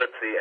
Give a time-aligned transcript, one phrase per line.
[0.00, 0.38] Let's see.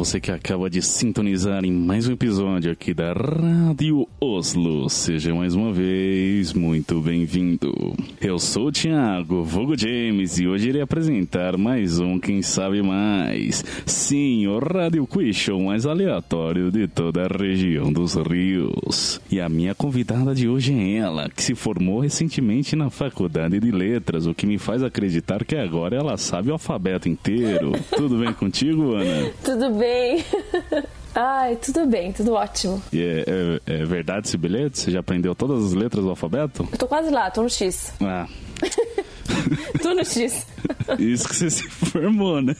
[0.00, 4.88] Você que acaba de sintonizar em mais um episódio aqui da Rádio Oslo.
[4.88, 7.70] Seja mais uma vez muito bem-vindo.
[8.18, 13.62] Eu sou o Thiago, Vogo James, e hoje irei apresentar mais um Quem Sabe Mais.
[13.84, 19.20] Sim, o Rádio Quiz Show mais aleatório de toda a região dos rios.
[19.30, 23.70] E a minha convidada de hoje é ela, que se formou recentemente na Faculdade de
[23.70, 27.72] Letras, o que me faz acreditar que agora ela sabe o alfabeto inteiro.
[27.94, 29.30] Tudo bem contigo, Ana?
[29.44, 30.24] Tudo bem bem?
[31.14, 32.80] Ai, tudo bem, tudo ótimo.
[32.92, 34.78] E é, é, é, verdade esse bilhete?
[34.78, 36.68] Você já aprendeu todas as letras do alfabeto?
[36.70, 37.92] Eu tô quase lá, tô no X.
[38.00, 38.28] Ah.
[39.82, 40.46] tô no X.
[40.98, 42.54] Isso que você se formou, né?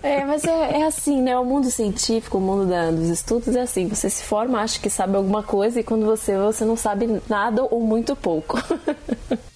[0.00, 1.36] É, mas é, é, assim, né?
[1.36, 3.88] O mundo científico, o mundo da, dos estudos é assim.
[3.88, 7.64] Você se forma, acha que sabe alguma coisa e quando você você não sabe nada
[7.64, 8.62] ou muito pouco.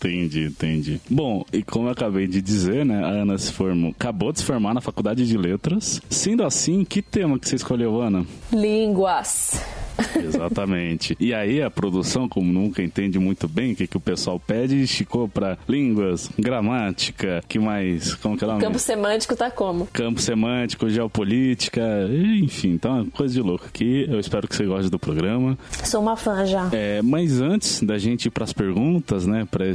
[0.00, 1.00] Entendi, entendi.
[1.10, 3.04] Bom, e como eu acabei de dizer, né?
[3.04, 6.00] A Ana se formou, acabou de se formar na Faculdade de Letras.
[6.08, 8.24] Sendo assim, que tema que você escolheu, Ana?
[8.50, 9.62] Línguas.
[10.16, 11.16] Exatamente.
[11.20, 14.82] E aí a produção, como nunca entende muito bem o que, que o pessoal pede,
[14.82, 18.14] esticou para línguas, gramática, que mais?
[18.14, 18.62] Como que é o nome?
[18.62, 19.86] Campo semântico tá como?
[19.92, 21.82] Campo semântico, geopolítica,
[22.42, 24.06] enfim, é uma coisa de louco aqui.
[24.08, 25.58] Eu espero que você goste do programa.
[25.84, 26.68] Sou uma fã já.
[26.72, 29.66] É, mas antes da gente ir para as perguntas, né, para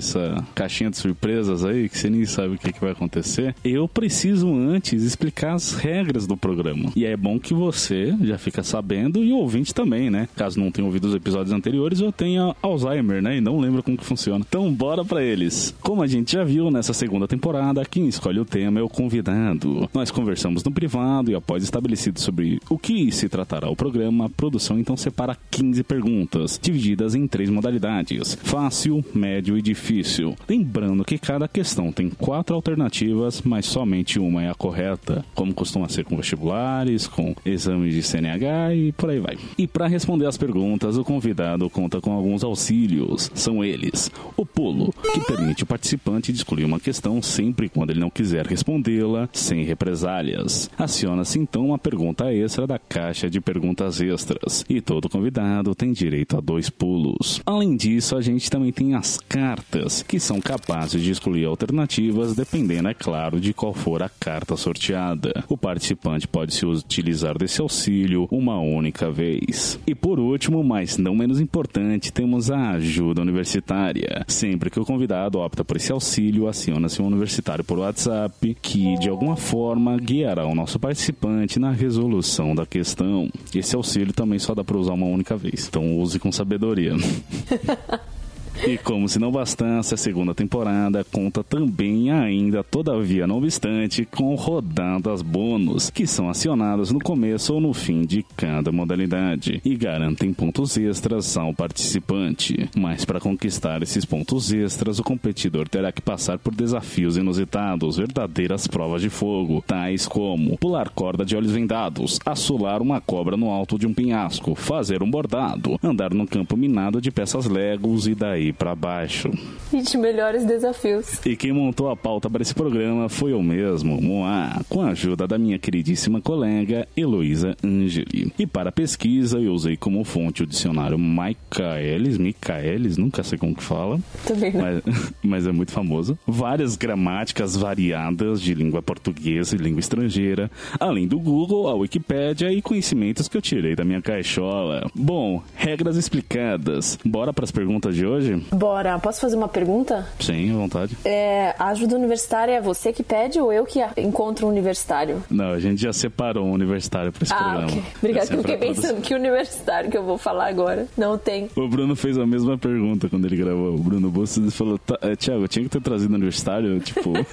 [0.53, 4.53] caixinha de surpresas aí, que você nem sabe o que, que vai acontecer, eu preciso
[4.53, 6.91] antes explicar as regras do programa.
[6.95, 10.15] E é bom que você já fica sabendo e o ouvinte também, né?
[10.15, 10.29] né?
[10.35, 13.37] Caso não tenha ouvido os episódios anteriores ou tenha Alzheimer, né?
[13.37, 14.43] E não lembra como que funciona.
[14.47, 15.75] Então, bora para eles.
[15.81, 19.89] Como a gente já viu nessa segunda temporada, quem escolhe o tema é o convidado.
[19.93, 24.29] Nós conversamos no privado e após estabelecido sobre o que se tratará o programa, a
[24.29, 30.04] produção então separa 15 perguntas, divididas em três modalidades: fácil, médio e difícil.
[30.47, 35.89] Lembrando que cada questão tem quatro alternativas, mas somente uma é a correta, como costuma
[35.89, 39.37] ser com vestibulares, com exames de CNH e por aí vai.
[39.57, 43.31] E para responder às perguntas, o convidado conta com alguns auxílios.
[43.33, 48.09] São eles: o pulo, que permite o participante escolher uma questão sempre quando ele não
[48.09, 50.69] quiser respondê-la, sem represálias.
[50.77, 56.37] Aciona-se então uma pergunta extra da caixa de perguntas extras, e todo convidado tem direito
[56.37, 57.41] a dois pulos.
[57.45, 62.89] Além disso, a gente também tem as cartas, que são capazes de escolher alternativas dependendo,
[62.89, 65.43] é claro, de qual for a carta sorteada.
[65.47, 69.79] O participante pode se utilizar desse auxílio uma única vez.
[69.85, 74.25] E por último, mas não menos importante, temos a ajuda universitária.
[74.27, 79.09] Sempre que o convidado opta por esse auxílio, aciona-se um universitário por WhatsApp, que de
[79.09, 83.29] alguma forma guiará o nosso participante na resolução da questão.
[83.53, 86.93] Esse auxílio também só dá para usar uma única vez, então use com sabedoria.
[88.63, 94.33] E como se não bastasse, a segunda temporada conta também, ainda todavia não obstante, com
[94.33, 100.33] rodadas bônus, que são acionadas no começo ou no fim de cada modalidade e garantem
[100.33, 102.69] pontos extras ao participante.
[102.75, 108.67] Mas para conquistar esses pontos extras, o competidor terá que passar por desafios inusitados, verdadeiras
[108.67, 113.77] provas de fogo, tais como pular corda de olhos vendados, assolar uma cobra no alto
[113.77, 118.44] de um penhasco, fazer um bordado, andar no campo minado de peças legos e daí
[118.53, 119.31] para baixo.
[119.73, 121.25] E de melhores desafios.
[121.25, 125.27] E quem montou a pauta para esse programa foi eu mesmo, Moá, com a ajuda
[125.27, 128.31] da minha queridíssima colega Heloísa Angeli.
[128.37, 133.55] E para a pesquisa eu usei como fonte o dicionário Michaelis, Michaelis, nunca sei como
[133.55, 133.99] que fala.
[134.25, 134.61] Também não.
[134.61, 134.83] Mas,
[135.23, 136.17] mas é muito famoso.
[136.25, 140.49] Várias gramáticas variadas de língua portuguesa e língua estrangeira,
[140.79, 144.89] além do Google, a Wikipédia e conhecimentos que eu tirei da minha caixola.
[144.93, 146.97] Bom, regras explicadas.
[147.03, 148.34] Bora para as perguntas de hoje?
[148.51, 148.97] Bora.
[148.99, 150.07] Posso fazer uma pergunta?
[150.19, 150.97] Sim, à vontade.
[151.03, 155.23] É, a ajuda universitária é você que pede ou eu que encontro um universitário?
[155.29, 157.67] Não, a gente já separou um universitário para esse ah, programa.
[157.67, 157.83] Okay.
[157.97, 160.87] Obrigada, eu fiquei pensando que universitário que eu vou falar agora.
[160.97, 161.49] Não tem.
[161.55, 163.75] O Bruno fez a mesma pergunta quando ele gravou.
[163.75, 167.13] O Bruno Bustos falou: tá, é, Tiago, tinha que ter trazido um universitário, tipo.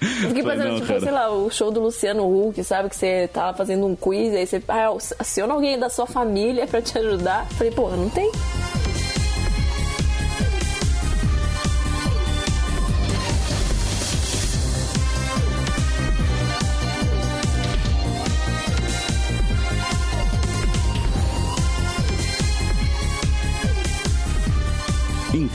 [0.22, 1.00] Eu fiquei fazendo, tipo, cara.
[1.00, 2.88] sei lá, o show do Luciano Huck, sabe?
[2.88, 6.80] Que você tava fazendo um quiz, aí você ah, aciona alguém da sua família pra
[6.80, 7.46] te ajudar.
[7.50, 8.30] Falei, pô, não tem.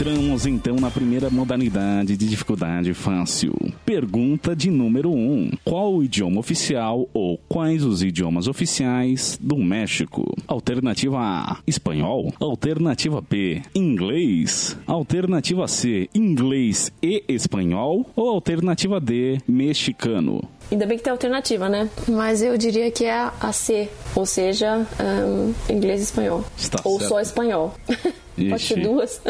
[0.04, 3.54] Entramos então na primeira modalidade de dificuldade fácil.
[3.86, 5.14] Pergunta de número 1.
[5.16, 5.52] Um.
[5.64, 10.36] Qual o idioma oficial ou quais os idiomas oficiais do México?
[10.46, 12.34] Alternativa A: espanhol.
[12.38, 14.78] Alternativa B: inglês.
[14.86, 18.06] Alternativa C: inglês e espanhol.
[18.14, 20.44] Ou alternativa D: mexicano?
[20.70, 21.90] Ainda bem que tem alternativa, né?
[22.10, 26.44] Mas eu diria que é a C, ou seja, um, inglês e espanhol.
[26.58, 27.10] Está ou certo.
[27.10, 27.74] só espanhol.
[28.36, 29.22] Pode ser duas.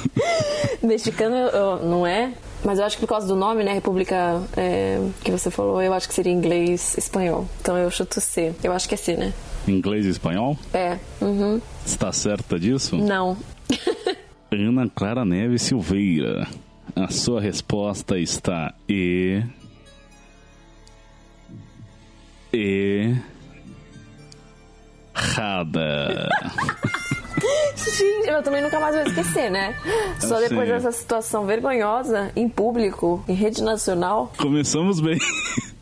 [0.82, 2.32] Mexicano eu- não é,
[2.64, 5.92] mas eu acho que por causa do nome, né, República é, que você falou, eu
[5.92, 7.46] acho que seria inglês espanhol.
[7.60, 8.52] Então eu chuto C.
[8.62, 9.32] Eu acho que é C, né?
[9.66, 10.56] Inglês e espanhol?
[10.72, 10.98] É.
[11.20, 11.60] Uhum.
[11.86, 12.96] Está certa disso?
[12.96, 13.36] Não.
[14.50, 16.46] Ana Clara Neves Silveira.
[16.94, 19.42] A sua resposta está E.
[22.52, 23.14] E.
[25.14, 26.28] Rada.
[27.76, 29.74] Gente, eu também nunca mais vou esquecer, né?
[30.20, 30.48] Só Assim.
[30.48, 34.32] depois dessa situação vergonhosa em público, em rede nacional.
[34.36, 35.18] Começamos bem.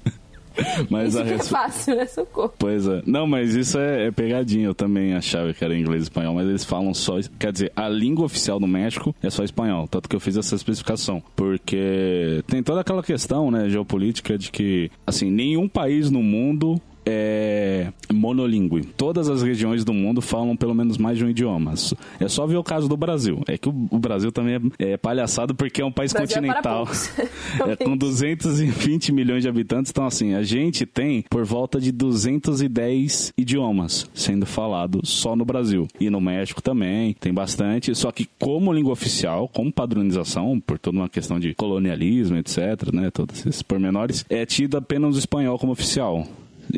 [0.91, 2.07] Mas Isso a que é fácil, né?
[2.07, 2.53] Socorro.
[2.59, 3.03] Pois é.
[3.07, 4.67] Não, mas isso é, é pegadinha.
[4.67, 7.19] Eu também achava que era inglês e espanhol, mas eles falam só.
[7.39, 9.89] Quer dizer, a língua oficial do México é só espanhol.
[9.89, 11.23] Tanto que eu fiz essa especificação.
[11.35, 17.93] Porque tem toda aquela questão, né, geopolítica de que, assim, nenhum país no mundo é
[18.13, 18.85] monolíngue.
[18.97, 21.75] Todas as regiões do mundo falam pelo menos mais de um idioma.
[22.19, 23.43] É só ver o caso do Brasil.
[23.49, 26.87] É que o, o Brasil também é, é palhaçado porque é um país é continental.
[26.87, 27.11] poucos.
[27.67, 33.33] É, com 220 milhões de habitantes, então assim, a gente tem por volta de 210
[33.37, 35.87] idiomas sendo falados só no Brasil.
[35.99, 40.99] E no México também, tem bastante, só que como língua oficial, como padronização, por toda
[40.99, 45.73] uma questão de colonialismo, etc, né, todos esses pormenores, é tido apenas o espanhol como
[45.73, 46.27] oficial.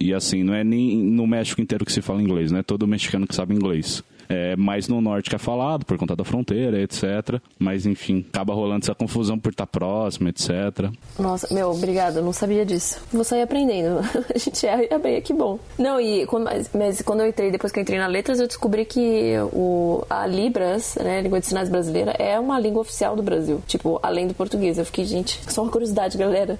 [0.00, 2.86] E assim, não é nem no México inteiro que se fala inglês, não é todo
[2.86, 4.02] mexicano que sabe inglês.
[4.32, 7.38] É mais no norte que é falado, por conta da fronteira, etc.
[7.58, 10.90] Mas enfim, acaba rolando essa confusão por estar próximo, etc.
[11.18, 13.00] Nossa, meu, obrigada, eu não sabia disso.
[13.12, 14.00] Vou sair aprendendo.
[14.34, 15.58] A gente erra e bem, que bom.
[15.78, 18.46] Não, e quando, mas, mas quando eu entrei, depois que eu entrei na Letras, eu
[18.46, 23.22] descobri que o, a Libras, né, língua de sinais brasileira, é uma língua oficial do
[23.22, 23.62] Brasil.
[23.66, 24.78] Tipo, além do português.
[24.78, 26.58] Eu fiquei, gente, só uma curiosidade, galera.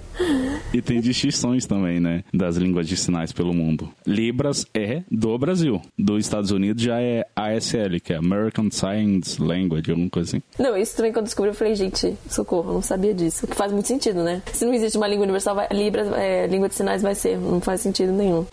[0.73, 2.23] E tem distinções também, né?
[2.33, 3.89] Das línguas de sinais pelo mundo.
[4.05, 5.81] Libras é do Brasil.
[5.97, 7.25] Dos Estados Unidos já é
[7.63, 10.43] ASL, que é American Sign Language, alguma coisa assim.
[10.59, 13.47] Não, isso também quando eu descobri, eu falei, gente, socorro, eu não sabia disso.
[13.47, 14.41] Que faz muito sentido, né?
[14.51, 17.37] Se não existe uma língua universal, vai, Libras, é, língua de sinais vai ser.
[17.37, 18.45] Não faz sentido nenhum.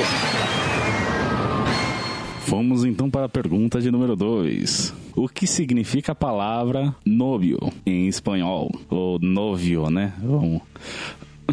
[2.46, 4.94] Vamos então para a pergunta de número 2.
[5.14, 8.70] O que significa a palavra novio em espanhol?
[8.88, 10.12] Ou novio, né?
[10.20, 10.62] Vamos.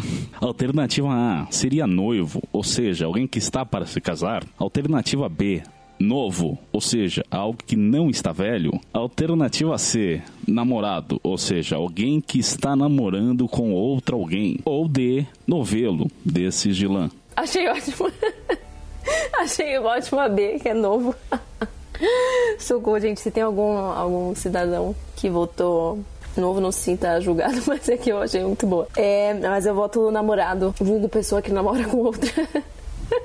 [0.40, 4.44] Alternativa A seria noivo, ou seja, alguém que está para se casar.
[4.58, 5.62] Alternativa B,
[5.98, 8.78] novo, ou seja, algo que não está velho.
[8.92, 14.58] Alternativa C, namorado, ou seja, alguém que está namorando com outra alguém.
[14.64, 17.10] Ou D, novelo, desses de lã.
[17.36, 18.10] Achei ótimo.
[19.40, 21.14] Achei ótimo a B, que é novo.
[22.58, 23.20] Socorro, gente.
[23.20, 25.98] Se tem algum, algum cidadão que votou
[26.36, 28.86] novo, não se sinta julgado, mas é que eu achei muito boa.
[28.96, 32.30] É, mas eu voto namorado, vulgo pessoa que namora com outra.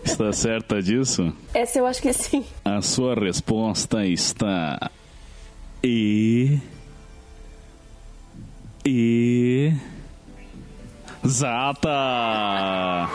[0.03, 1.33] Está certa disso?
[1.53, 2.45] Essa eu acho que sim.
[2.63, 4.91] A sua resposta está.
[5.83, 6.59] E.
[8.85, 9.73] E.
[11.25, 13.09] Zata!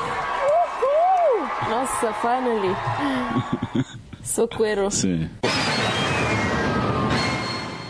[1.68, 2.74] Nossa, finally.
[4.24, 4.90] Socorro.
[4.90, 5.28] Sim.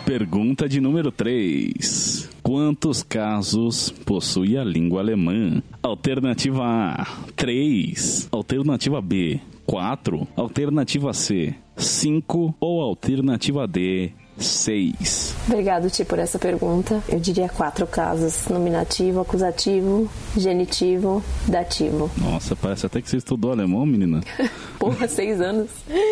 [0.05, 2.08] Pergunta de número 3.
[2.51, 5.61] Quantos casos possui a língua alemã?
[5.83, 8.27] Alternativa A: 3.
[8.31, 10.27] Alternativa B: 4.
[10.35, 12.55] Alternativa C: 5.
[12.59, 15.35] Ou alternativa D: 6.
[15.47, 17.03] Obrigado, Ti, por essa pergunta.
[17.07, 22.09] Eu diria quatro casos: nominativo, acusativo, genitivo, dativo.
[22.17, 24.21] Nossa, parece até que você estudou alemão, menina.
[24.79, 25.69] Porra, seis anos.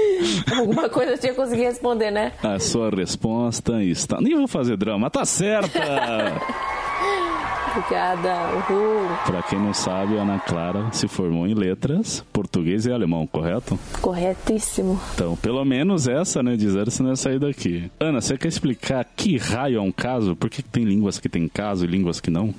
[0.57, 2.33] Alguma coisa eu tinha conseguido responder, né?
[2.43, 4.19] A sua resposta está.
[4.19, 5.79] Nem vou fazer drama, tá certa!
[7.77, 8.33] Obrigada.
[8.71, 9.07] Uhul.
[9.27, 13.77] Pra quem não sabe, a Ana Clara se formou em letras, português e alemão, correto?
[14.01, 14.99] Corretíssimo.
[15.13, 17.91] Então, pelo menos essa, né, de zero você não ia sair daqui.
[17.99, 20.35] Ana, você quer explicar que raio é um caso?
[20.35, 22.53] Por que tem línguas que tem caso e línguas que não?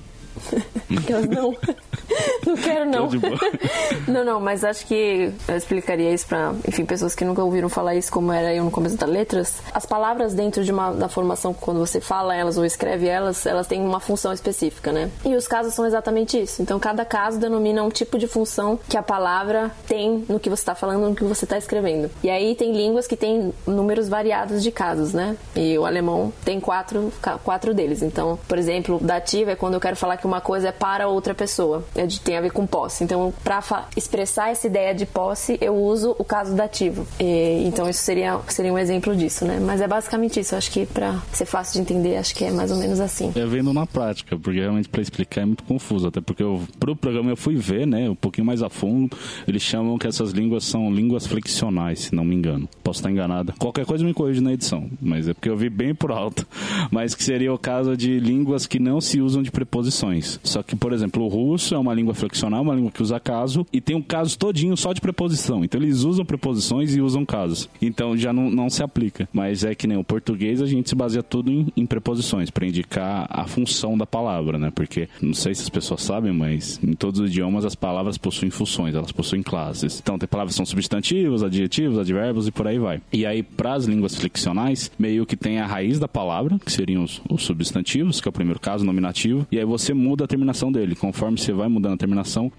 [1.09, 1.51] Elas não.
[2.49, 3.07] Não quero, não.
[3.07, 3.39] Boa.
[4.07, 7.95] não, não, mas acho que eu explicaria isso pra, enfim, pessoas que nunca ouviram falar
[7.95, 9.61] isso, como era eu no começo da letras.
[9.71, 13.67] As palavras dentro de uma da formação, quando você fala elas ou escreve elas, elas
[13.67, 15.11] têm uma função específica, né?
[15.23, 16.61] E os casos são exatamente isso.
[16.61, 20.61] Então, cada caso denomina um tipo de função que a palavra tem no que você
[20.61, 22.09] está falando, no que você está escrevendo.
[22.23, 25.37] E aí tem línguas que têm números variados de casos, né?
[25.55, 27.13] E o alemão tem quatro,
[27.43, 28.01] quatro deles.
[28.01, 31.35] Então, por exemplo, dativo é quando eu quero falar que uma coisa é para outra
[31.35, 31.83] pessoa.
[31.95, 33.03] É de, tem a ver com posse.
[33.03, 37.05] Então, para expressar essa ideia de posse, eu uso o caso dativo.
[37.19, 39.59] E, então, isso seria, seria um exemplo disso, né?
[39.59, 40.55] Mas é basicamente isso.
[40.55, 43.31] Acho que para ser fácil de entender, acho que é mais ou menos assim.
[43.35, 46.07] É vendo na prática, porque realmente para explicar é muito confuso.
[46.07, 49.15] Até porque eu, pro programa eu fui ver, né, um pouquinho mais a fundo.
[49.47, 52.67] Eles chamam que essas línguas são línguas flexionais, se não me engano.
[52.83, 53.53] Posso estar enganada.
[53.57, 56.47] Qualquer coisa me corrige na edição, mas é porque eu vi bem por alto.
[56.91, 60.39] Mas que seria o caso de línguas que não se usam de preposições.
[60.43, 63.65] Só que, por exemplo, o russo é uma língua flexional, uma língua que usa caso,
[63.71, 65.63] e tem um caso todinho só de preposição.
[65.63, 67.69] Então eles usam preposições e usam casos.
[67.81, 69.27] Então já não, não se aplica.
[69.33, 72.67] Mas é que nem o português, a gente se baseia tudo em, em preposições, para
[72.67, 74.71] indicar a função da palavra, né?
[74.73, 78.51] Porque, não sei se as pessoas sabem, mas em todos os idiomas as palavras possuem
[78.51, 79.99] funções, elas possuem classes.
[80.01, 83.01] Então tem palavras que são substantivos, adjetivos, advérbios e por aí vai.
[83.11, 87.03] E aí, para as línguas flexionais, meio que tem a raiz da palavra, que seriam
[87.03, 90.71] os, os substantivos, que é o primeiro caso, nominativo, e aí você muda a terminação
[90.71, 90.95] dele.
[90.95, 92.08] Conforme você vai mudando a terminação,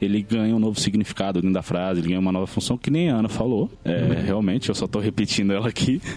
[0.01, 3.11] ele ganha um novo significado dentro da frase, ele ganha uma nova função, que nem
[3.11, 3.71] a Ana falou.
[3.85, 4.23] É, uhum.
[4.25, 6.01] realmente, eu só tô repetindo ela aqui.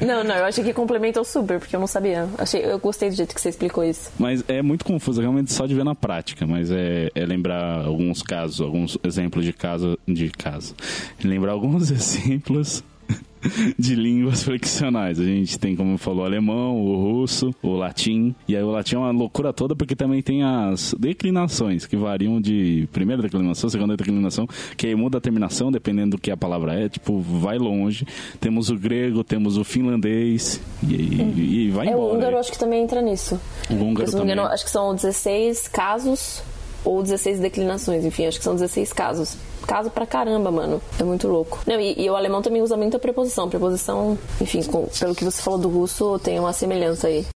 [0.00, 2.26] Não, não, eu achei que complementou super, porque eu não sabia.
[2.38, 4.10] Achei, eu gostei do jeito que você explicou isso.
[4.18, 8.22] Mas é muito confuso, realmente só de ver na prática, mas é, é lembrar alguns
[8.22, 10.74] casos, alguns exemplos de caso de caso.
[11.22, 12.82] Lembrar alguns exemplos
[13.78, 15.18] de línguas flexionais.
[15.18, 18.34] A gente tem, como falou, o alemão, o russo, o latim.
[18.46, 22.40] E aí o latim é uma loucura toda porque também tem as declinações, que variam
[22.40, 26.74] de primeira declinação, segunda declinação, que aí muda a terminação dependendo do que a palavra
[26.74, 28.06] é, tipo, vai longe.
[28.40, 32.12] Temos o grego, temos o finlandês e, e, e vai é, embora.
[32.12, 33.40] O húngaro acho que também entra nisso.
[33.70, 34.32] O húngaro também.
[34.32, 36.42] Engano, acho que são 16 casos
[36.84, 39.36] ou 16 declinações, enfim, acho que são 16 casos.
[39.66, 40.80] Caso pra caramba, mano.
[40.98, 41.60] É muito louco.
[41.66, 43.48] Não, e, e o alemão também usa muita preposição.
[43.48, 47.26] Preposição, enfim, com, pelo que você falou do russo, tem uma semelhança aí.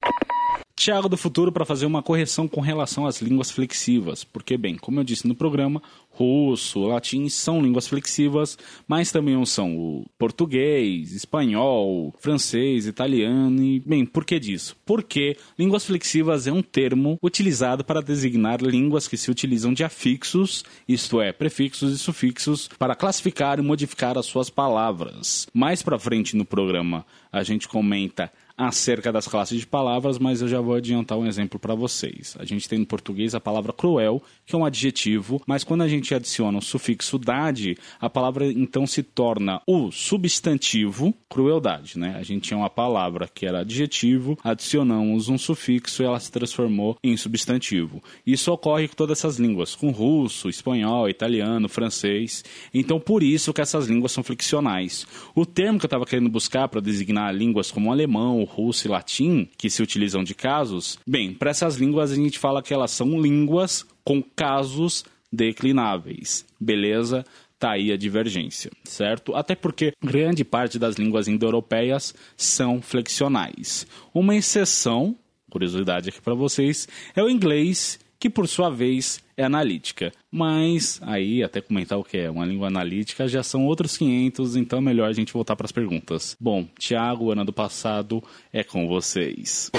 [0.76, 4.98] Tiago do Futuro para fazer uma correção com relação às línguas flexivas, porque, bem, como
[4.98, 12.12] eu disse no programa, russo, latim são línguas flexivas, mas também são o português, espanhol,
[12.18, 14.76] francês, italiano e, bem, por que disso?
[14.84, 20.64] Porque línguas flexivas é um termo utilizado para designar línguas que se utilizam de afixos,
[20.88, 25.46] isto é, prefixos e sufixos, para classificar e modificar as suas palavras.
[25.54, 30.48] Mais para frente no programa, a gente comenta acerca das classes de palavras, mas eu
[30.48, 32.36] já vou adiantar um exemplo para vocês.
[32.38, 35.88] A gente tem no português a palavra cruel, que é um adjetivo, mas quando a
[35.88, 42.14] gente adiciona o sufixo dade, a palavra então se torna o substantivo crueldade, né?
[42.16, 46.96] A gente tinha uma palavra que era adjetivo, adicionamos um sufixo e ela se transformou
[47.02, 48.02] em substantivo.
[48.24, 52.44] Isso ocorre com todas essas línguas, com russo, espanhol, italiano, francês.
[52.72, 55.06] Então por isso que essas línguas são flexionais.
[55.34, 59.48] O termo que eu estava querendo buscar para designar línguas como alemão, russo e latim,
[59.56, 63.20] que se utilizam de casos, bem, para essas línguas a gente fala que elas são
[63.20, 66.46] línguas com casos declináveis.
[66.60, 67.24] Beleza?
[67.58, 69.34] Tá aí a divergência, certo?
[69.34, 73.86] Até porque grande parte das línguas indo-europeias são flexionais.
[74.12, 75.16] Uma exceção,
[75.50, 76.86] curiosidade aqui para vocês,
[77.16, 80.12] é o inglês que por sua vez é analítica.
[80.30, 84.78] Mas aí, até comentar o que é uma língua analítica, já são outros 500, então
[84.78, 86.36] é melhor a gente voltar para as perguntas.
[86.40, 88.22] Bom, Tiago, ano do passado,
[88.52, 89.70] é com vocês.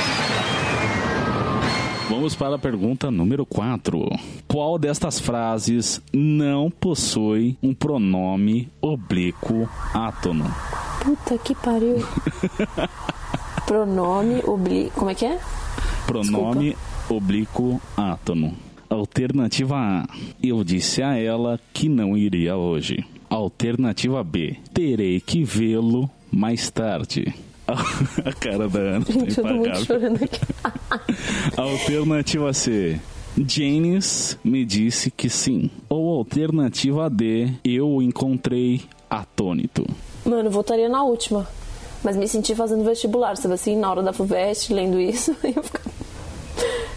[2.10, 4.08] Vamos para a pergunta número 4.
[4.48, 10.46] Qual destas frases não possui um pronome oblíquo átono?
[11.04, 11.98] Puta que pariu.
[13.66, 14.92] pronome oblíquo.
[15.00, 15.40] Como é que é?
[16.06, 18.56] Pronome Desculpa oblíquo átomo.
[18.90, 20.08] Alternativa A.
[20.42, 23.06] Eu disse a ela que não iria hoje.
[23.30, 24.58] Alternativa B.
[24.74, 27.34] Terei que vê-lo mais tarde.
[27.68, 30.00] a cara da Ana Gente, tá impagável.
[31.58, 33.00] Alternativa C.
[33.38, 35.70] James me disse que sim.
[35.90, 37.52] Ou alternativa D.
[37.64, 39.86] Eu o encontrei atônito.
[40.26, 41.48] Mano, votaria na última.
[42.04, 45.90] Mas me senti fazendo vestibular, sabe assim, na hora da FUVEST, lendo isso, eu ficava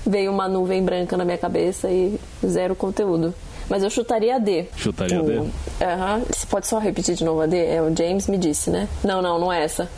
[0.09, 3.35] veio uma nuvem branca na minha cabeça e zero conteúdo.
[3.69, 4.67] Mas eu chutaria a D.
[4.77, 5.25] Chutaria o...
[5.25, 5.51] a D?
[5.85, 6.23] Aham.
[6.27, 7.57] Você pode só repetir de novo a D?
[7.57, 8.89] É, o James me disse, né?
[9.05, 9.91] Não, não, não é essa.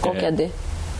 [0.00, 0.50] Qual é, que é a D?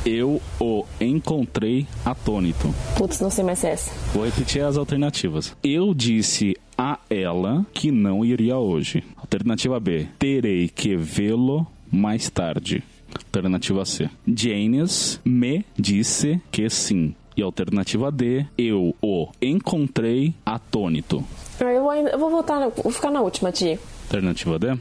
[0.06, 2.72] Eu o encontrei atônito.
[2.96, 3.90] Putz, não sei mais se é essa.
[4.12, 5.56] Vou repetir as alternativas.
[5.62, 9.02] Eu disse a ela que não iria hoje.
[9.16, 10.06] Alternativa B.
[10.18, 12.82] Terei que vê-lo mais tarde.
[13.14, 14.08] Alternativa C.
[14.26, 17.14] Janes me disse que sim.
[17.36, 18.46] E alternativa D.
[18.56, 21.24] Eu o encontrei atônito.
[21.60, 23.78] Ah, Eu, ainda, eu vou voltar, vou ficar na última, Ti.
[24.04, 24.78] Alternativa D?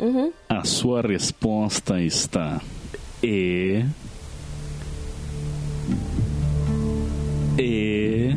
[0.00, 0.32] Uhum.
[0.48, 2.60] A sua resposta está
[3.22, 3.84] E.
[7.58, 8.34] E.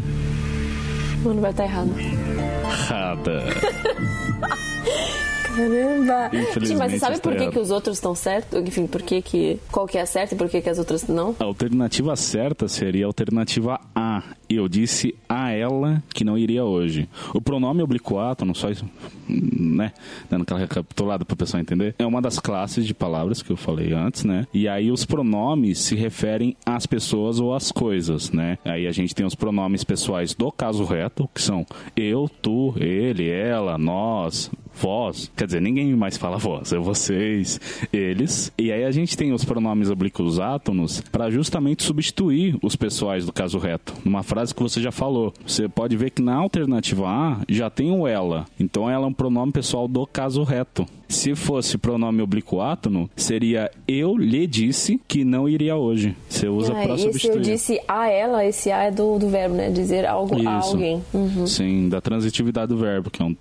[1.24, 1.90] Mano, vai estar errado.
[2.00, 3.44] Errada.
[5.56, 6.30] Caramba!
[6.30, 8.62] Ti, mas você sabe por que, que os outros estão certos?
[8.68, 9.60] Enfim, por que que...
[9.72, 11.36] Qual que é a certa e por que que as outras não?
[11.40, 14.24] A alternativa certa seria a alternativa A.
[14.50, 17.10] Eu disse a ela que não iria hoje.
[17.34, 18.86] O pronome obliquato, não só isso,
[19.28, 19.92] né?
[20.30, 23.58] Dando aquela recapitulada para o pessoal entender, é uma das classes de palavras que eu
[23.58, 24.46] falei antes, né?
[24.54, 28.58] E aí os pronomes se referem às pessoas ou às coisas, né?
[28.64, 33.28] Aí a gente tem os pronomes pessoais do caso reto, que são eu, tu, ele,
[33.28, 35.32] ela, nós, vós.
[35.36, 37.60] Quer dizer, ninguém mais fala vós, é vocês,
[37.92, 38.52] eles.
[38.58, 43.34] E aí a gente tem os pronomes oblíquos átonos para justamente substituir os pessoais do
[43.34, 43.94] caso reto.
[44.04, 45.34] Numa frase que você já falou.
[45.46, 48.46] Você pode ver que na alternativa A já tem o ela.
[48.60, 50.86] Então ela é um pronome pessoal do caso reto.
[51.08, 56.16] Se fosse pronome oblíquo átono, seria eu lhe disse que não iria hoje.
[56.28, 57.36] Você usa Ah, para substituir.
[57.38, 59.70] eu disse a ela, esse a é do, do verbo, né?
[59.70, 60.70] Dizer algo a Isso.
[60.72, 61.04] alguém.
[61.14, 61.46] Uhum.
[61.48, 63.36] Sim, da transitividade do verbo, que é um,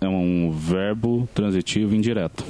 [0.00, 2.44] é um verbo transitivo indireto.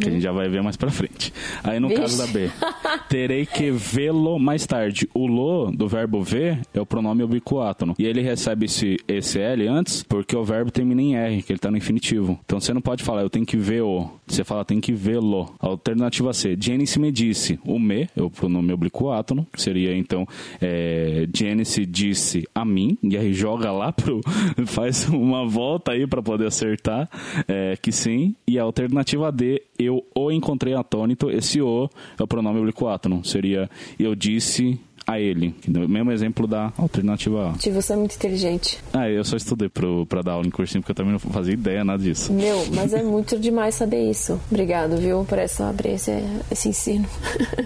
[0.00, 1.32] Que a gente já vai ver mais pra frente.
[1.62, 2.00] Aí no Vixe.
[2.00, 2.50] caso da B,
[3.08, 5.08] terei que vê-lo mais tarde.
[5.14, 7.94] O lo do verbo ver é o pronome ubiquátono.
[7.98, 11.58] E ele recebe esse, esse L antes porque o verbo termina em R, que ele
[11.58, 12.38] tá no infinitivo.
[12.44, 14.10] Então você não pode falar eu tenho que ver o.
[14.26, 15.52] Você fala tem que vê-lo.
[15.58, 17.58] Alternativa C, Janice me disse.
[17.64, 20.26] O me é o pronome ubiquátono, que seria então
[20.60, 22.96] é, Janice disse a mim.
[23.02, 24.20] E aí joga lá pro.
[24.66, 27.08] faz uma volta aí pra poder acertar
[27.48, 28.34] é, que sim.
[28.46, 31.30] E a alternativa D, eu o encontrei atônito.
[31.30, 33.24] Esse o é o pronome ubiquátono.
[33.24, 33.68] Seria
[33.98, 34.78] eu disse
[35.12, 35.54] a ele.
[35.66, 37.52] É O mesmo exemplo da alternativa A.
[37.58, 38.78] Ti, você é muito inteligente.
[38.92, 41.54] Ah, eu só estudei pro, pra dar aula em cursinho, porque eu também não fazia
[41.54, 42.32] ideia nada disso.
[42.32, 44.40] Meu, mas é muito demais saber isso.
[44.50, 46.12] Obrigado, viu, por essa abrir esse,
[46.50, 47.06] esse ensino.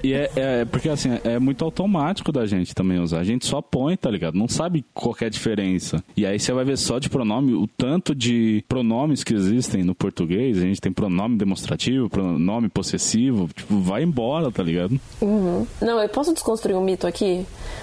[0.03, 3.21] E é, é- porque assim, é muito automático da gente também usar.
[3.21, 4.37] A gente só põe, tá ligado?
[4.37, 6.03] Não sabe qual é a diferença.
[6.17, 9.95] E aí você vai ver só de pronome, o tanto de pronomes que existem no
[9.95, 10.59] português.
[10.59, 13.49] A gente tem pronome demonstrativo, pronome possessivo.
[13.55, 14.99] Tipo, vai embora, tá ligado?
[15.21, 15.67] Uhum.
[15.81, 17.34] Não, eu posso desconstruir um mito aqui?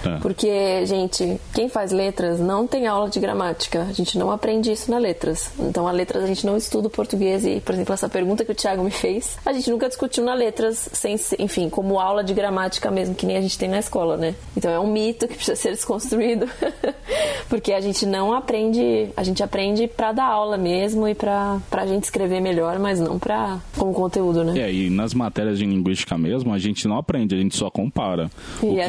[0.03, 0.17] Tá.
[0.21, 3.83] Porque, gente, quem faz letras não tem aula de gramática.
[3.83, 5.51] A gente não aprende isso na letras.
[5.59, 7.45] Então, a letras a gente não estuda o português.
[7.45, 10.33] E, por exemplo, essa pergunta que o Thiago me fez, a gente nunca discutiu na
[10.33, 14.17] letras, sem, enfim, como aula de gramática mesmo, que nem a gente tem na escola,
[14.17, 14.35] né?
[14.57, 16.49] Então, é um mito que precisa ser desconstruído.
[17.49, 21.85] Porque a gente não aprende, a gente aprende pra dar aula mesmo e pra, pra
[21.85, 24.59] gente escrever melhor, mas não pra, como conteúdo, né?
[24.59, 28.29] É, e nas matérias de linguística mesmo, a gente não aprende, a gente só compara.
[28.63, 28.79] E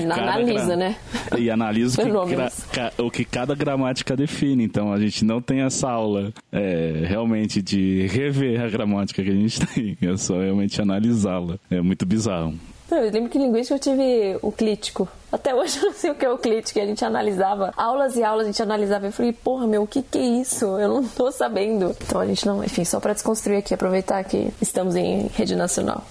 [0.42, 0.97] O que analisa, né?
[1.38, 4.65] E analisa o que, gra- o que cada gramática define.
[4.65, 9.35] Então a gente não tem essa aula é, realmente de rever a gramática que a
[9.35, 9.97] gente tem.
[10.03, 11.59] É só realmente analisá-la.
[11.71, 12.55] É muito bizarro.
[12.91, 15.09] Eu lembro que em linguística eu tive o clítico.
[15.33, 16.79] Até hoje eu não sei o que é o clítico.
[16.79, 19.07] A gente analisava aulas e aulas, a gente analisava.
[19.07, 20.67] Eu falei, porra, meu, o que que é isso?
[20.79, 21.97] Eu não tô sabendo.
[22.07, 26.05] Então a gente não, enfim, só pra desconstruir aqui, aproveitar que estamos em rede nacional.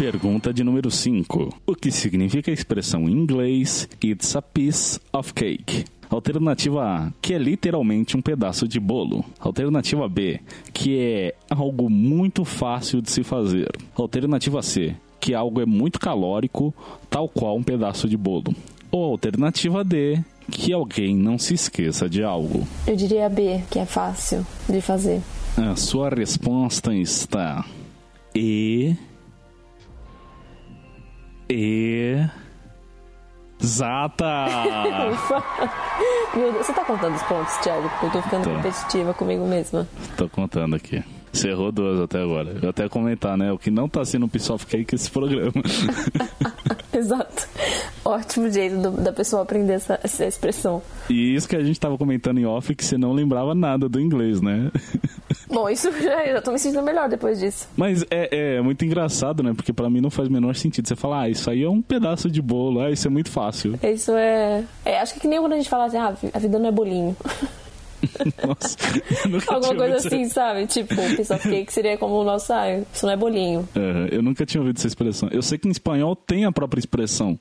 [0.00, 1.56] Pergunta de número 5.
[1.66, 5.84] O que significa a expressão em inglês It's a piece of cake?
[6.08, 9.22] Alternativa A, que é literalmente um pedaço de bolo.
[9.38, 10.40] Alternativa B,
[10.72, 13.68] que é algo muito fácil de se fazer.
[13.94, 16.74] Alternativa C, que algo é muito calórico,
[17.10, 18.56] tal qual um pedaço de bolo.
[18.90, 20.18] Ou alternativa D,
[20.50, 22.66] que alguém não se esqueça de algo.
[22.86, 25.20] Eu diria B, que é fácil de fazer.
[25.58, 27.66] A sua resposta está
[28.34, 28.96] E.
[31.50, 32.16] E.
[33.62, 34.24] Exata!
[36.34, 37.88] Meu Deus, você tá contando os pontos, Thiago?
[37.90, 38.50] Porque eu tô ficando Tô.
[38.54, 39.86] competitiva comigo mesma.
[40.16, 41.02] Tô contando aqui.
[41.32, 42.56] Você errou duas até agora.
[42.62, 43.52] Eu até comentar, né?
[43.52, 45.52] O que não tá sendo um piece of cake esse programa.
[46.92, 47.48] Exato.
[48.04, 50.82] Ótimo jeito do- da pessoa aprender essa, essa expressão.
[51.08, 54.00] e isso que a gente tava comentando em off, que você não lembrava nada do
[54.00, 54.70] inglês, né?
[55.50, 57.68] Bom, isso já, eu já tô me sentindo melhor depois disso.
[57.76, 59.52] Mas é, é muito engraçado, né?
[59.54, 60.86] Porque pra mim não faz o menor sentido.
[60.86, 63.78] Você falar, ah, isso aí é um pedaço de bolo, ah, isso é muito fácil.
[63.82, 64.64] Isso é.
[64.84, 66.72] é acho que, que nem quando a gente fala assim, ah, a vida não é
[66.72, 67.16] bolinho.
[68.46, 68.76] Nossa,
[69.52, 70.66] Alguma coisa assim, sabe?
[70.66, 73.68] Tipo, of cake seria como o nosso, ah, isso não é bolinho.
[73.76, 75.28] Aham, eu nunca tinha ouvido essa expressão.
[75.30, 77.38] Eu sei que em espanhol tem a própria expressão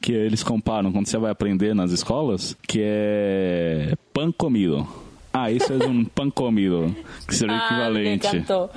[0.00, 4.86] que eles comparam quando você vai aprender nas escolas, que é pan comido.
[5.32, 6.94] Ah, isso é um pan comido,
[7.26, 8.26] que seria o Ah, me equivalente.
[8.36, 8.70] encantou.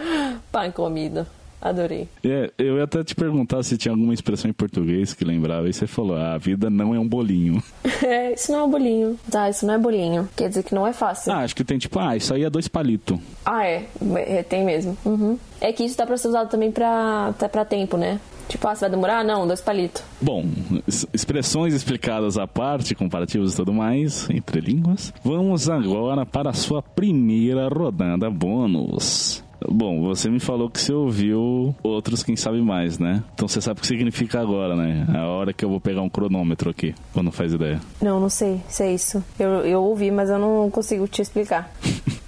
[0.51, 1.25] Pão comido.
[1.61, 2.07] Adorei.
[2.23, 5.73] É, eu ia até te perguntar se tinha alguma expressão em português que lembrava, e
[5.73, 7.61] você falou, ah, a vida não é um bolinho.
[8.03, 9.19] É, isso não é um bolinho.
[9.31, 10.29] Tá, isso não é bolinho.
[10.35, 11.31] Quer dizer que não é fácil.
[11.31, 13.17] Ah, acho que tem tipo, ah, isso aí é dois palitos.
[13.43, 13.85] Ah, é.
[14.17, 14.95] É, Tem mesmo.
[15.03, 15.39] Uhum.
[15.59, 18.19] É que isso dá pra ser usado também pra, até pra tempo, né?
[18.47, 19.23] Tipo, ah, você vai demorar?
[19.23, 20.03] Não, dois palitos.
[20.21, 20.45] Bom,
[20.87, 25.13] es- expressões explicadas à parte, comparativos e tudo mais, entre línguas.
[25.23, 29.43] Vamos agora para a sua primeira rodada bônus.
[29.67, 33.23] Bom, você me falou que você ouviu outros Quem Sabe Mais, né?
[33.33, 35.07] Então você sabe o que significa agora, né?
[35.17, 37.79] A hora que eu vou pegar um cronômetro aqui, ou não faz ideia.
[38.01, 39.23] Não, não sei se é isso.
[39.39, 41.71] Eu, eu ouvi, mas eu não consigo te explicar.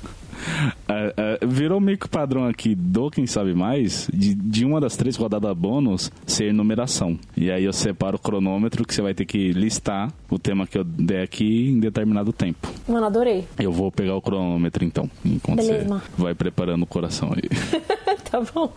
[0.88, 4.96] Ah, ah, virou meio que padrão aqui do Quem Sabe Mais, de, de uma das
[4.96, 7.18] três rodadas bônus ser numeração.
[7.36, 10.78] E aí eu separo o cronômetro que você vai ter que listar o tema que
[10.78, 12.68] eu der aqui em determinado tempo.
[12.88, 13.46] Mano, adorei.
[13.60, 15.86] Eu vou pegar o cronômetro então, enquanto Beleza.
[15.86, 17.50] você vai preparando o coração aí.
[18.30, 18.72] tá bom.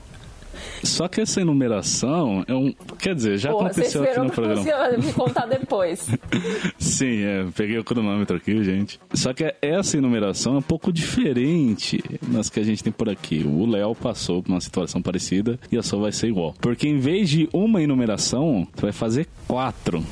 [0.82, 2.72] Só que essa enumeração é um.
[2.98, 4.62] Quer dizer, já Porra, aconteceu aqui no programa.
[4.62, 6.08] você me contar depois.
[6.78, 9.00] Sim, é, peguei o cronômetro aqui, gente.
[9.14, 13.44] Só que essa enumeração é um pouco diferente das que a gente tem por aqui.
[13.46, 16.54] O Léo passou por uma situação parecida e a sua vai ser igual.
[16.60, 20.04] Porque em vez de uma enumeração, você vai fazer quatro.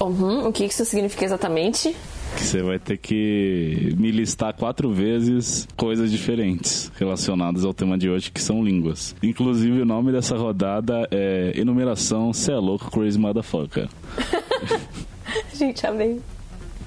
[0.00, 1.94] Uhum, o que isso significa exatamente?
[2.36, 8.08] Que você vai ter que me listar quatro vezes coisas diferentes relacionadas ao tema de
[8.08, 9.14] hoje, que são línguas.
[9.22, 13.88] Inclusive, o nome dessa rodada é Enumeração Cê é louco, Crazy Motherfucker.
[15.54, 16.20] Gente, amei.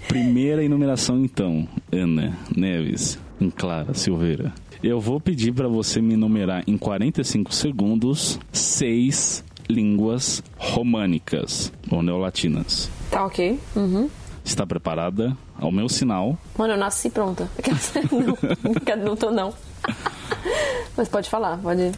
[0.07, 4.53] Primeira enumeração, então, Ana Neves, em Clara Silveira.
[4.81, 12.89] Eu vou pedir para você me enumerar em 45 segundos seis línguas românicas ou neolatinas.
[13.11, 13.59] Tá ok.
[13.75, 14.09] Uhum.
[14.47, 15.35] Está preparada?
[15.59, 17.49] Ao meu sinal, Mano, eu nasci pronta.
[18.95, 19.53] não, não tô não.
[20.95, 21.91] Mas pode falar, pode.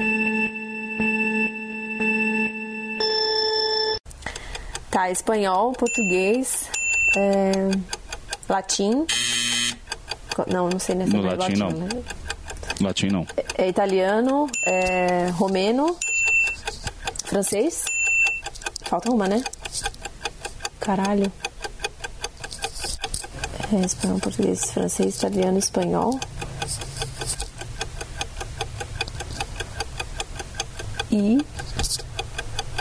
[4.90, 6.68] Tá, espanhol, português,
[7.16, 7.52] é,
[8.50, 9.06] latim.
[10.52, 11.70] Não, não sei nessa No mais latim, não.
[11.70, 11.88] né?
[12.82, 13.28] latim não.
[13.58, 15.96] É italiano, é, romeno,
[17.26, 17.86] francês.
[18.86, 19.44] Falta uma, né?
[20.80, 21.32] Caralho.
[23.72, 26.20] É, espanhol, português, francês, italiano, espanhol.
[31.12, 31.38] E.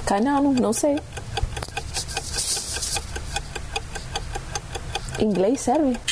[0.07, 0.99] Cai não, sei.
[5.19, 5.99] Inglês serve?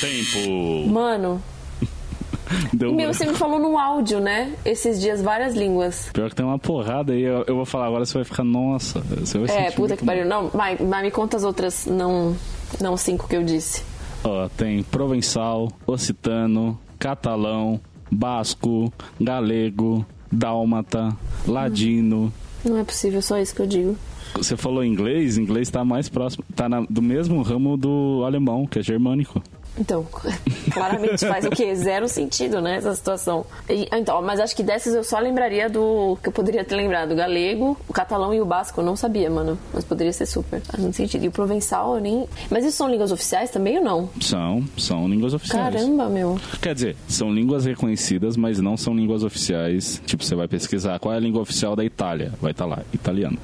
[0.00, 0.88] Tempo!
[0.88, 1.42] mano,
[2.72, 4.52] Deu meu, você me falou no áudio, né?
[4.64, 6.10] Esses dias várias línguas.
[6.12, 9.00] Pior que tem uma porrada aí, eu, eu vou falar agora, você vai ficar, nossa,
[9.00, 10.24] você vai É, puta que pariu.
[10.26, 12.36] Não, vai, vai, me conta as outras, não,
[12.80, 13.82] não cinco que eu disse.
[14.24, 17.80] Ó, tem provençal, occitano, catalão,
[18.10, 21.14] basco, galego, dálmata,
[21.46, 22.32] ladino.
[22.64, 23.96] Não é possível, só isso que eu digo.
[24.34, 28.78] Você falou inglês, inglês tá mais próximo, tá na- do mesmo ramo do alemão, que
[28.78, 29.42] é germânico.
[29.78, 30.06] Então,
[30.72, 31.74] claramente faz o quê?
[31.74, 32.76] Zero sentido, né?
[32.76, 33.44] Essa situação.
[33.68, 37.12] E, então, mas acho que dessas eu só lembraria do que eu poderia ter lembrado:
[37.12, 38.80] o galego, o catalão e o basco.
[38.80, 39.58] Eu não sabia, mano.
[39.72, 40.60] Mas poderia ser super.
[40.60, 41.24] Faz muito sentido.
[41.24, 42.28] E o provençal eu nem.
[42.50, 44.10] Mas isso são línguas oficiais também ou não?
[44.20, 45.74] São, são línguas oficiais.
[45.74, 46.38] Caramba, meu.
[46.60, 50.02] Quer dizer, são línguas reconhecidas, mas não são línguas oficiais.
[50.06, 53.38] Tipo, você vai pesquisar qual é a língua oficial da Itália, vai estar lá, italiano.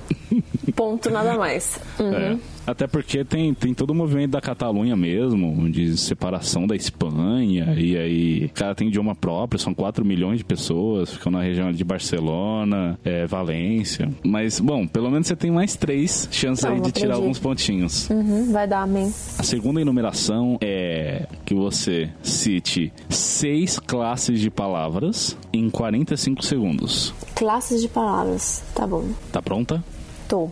[0.73, 1.81] Ponto, nada mais.
[1.99, 2.15] Uhum.
[2.15, 2.39] É.
[2.67, 7.97] Até porque tem, tem todo o movimento da Catalunha mesmo, de separação da Espanha, e
[7.97, 11.85] aí o cara tem idioma próprio, são 4 milhões de pessoas, ficam na região de
[11.85, 14.11] Barcelona, é, Valência.
[14.25, 18.09] Mas, bom, pelo menos você tem mais três chances Não, aí de tirar alguns pontinhos.
[18.09, 19.13] Uhum, vai dar, amém.
[19.39, 27.15] A segunda enumeração é que você cite seis classes de palavras em 45 segundos.
[27.35, 28.63] Classes de palavras.
[28.75, 29.05] Tá bom.
[29.31, 29.85] Tá pronta?
[30.35, 30.51] Tô.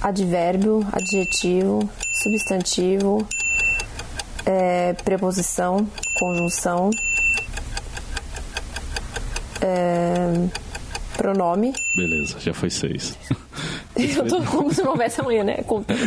[0.00, 1.88] Advérbio, adjetivo,
[2.20, 3.24] substantivo,
[4.44, 5.88] é, preposição,
[6.18, 6.90] conjunção,
[9.60, 10.48] é,
[11.16, 11.74] pronome.
[11.94, 13.16] Beleza, já foi seis.
[13.94, 15.62] Eu tô como se não houvesse amanhã, né?
[15.62, 16.00] Contando.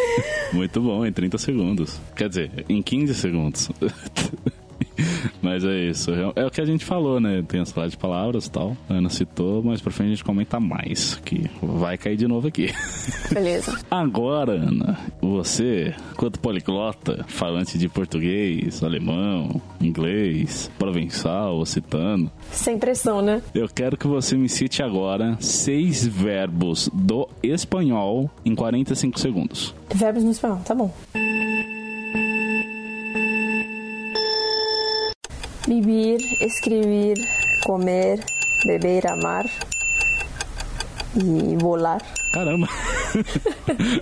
[0.54, 2.00] Muito bom, em 30 segundos.
[2.16, 3.68] Quer dizer, em 15 segundos.
[5.42, 6.10] Mas é isso.
[6.34, 7.42] É o que a gente falou, né?
[7.46, 8.76] Tem as de palavras e tal.
[8.88, 11.20] A Ana citou, mas pra frente a gente comenta mais.
[11.24, 12.72] Que vai cair de novo aqui.
[13.32, 13.78] Beleza.
[13.90, 22.30] Agora, Ana, você, quanto poliglota, falante de português, alemão, inglês, provençal, occitano.
[22.50, 23.42] Sem pressão, né?
[23.54, 29.74] Eu quero que você me cite agora seis verbos do espanhol em 45 segundos.
[29.94, 30.92] Verbos no espanhol, tá bom.
[35.70, 37.14] Vivir, escrever,
[37.64, 38.18] comer,
[38.66, 39.46] beber, amar
[41.14, 42.02] e volar.
[42.32, 42.68] Caramba!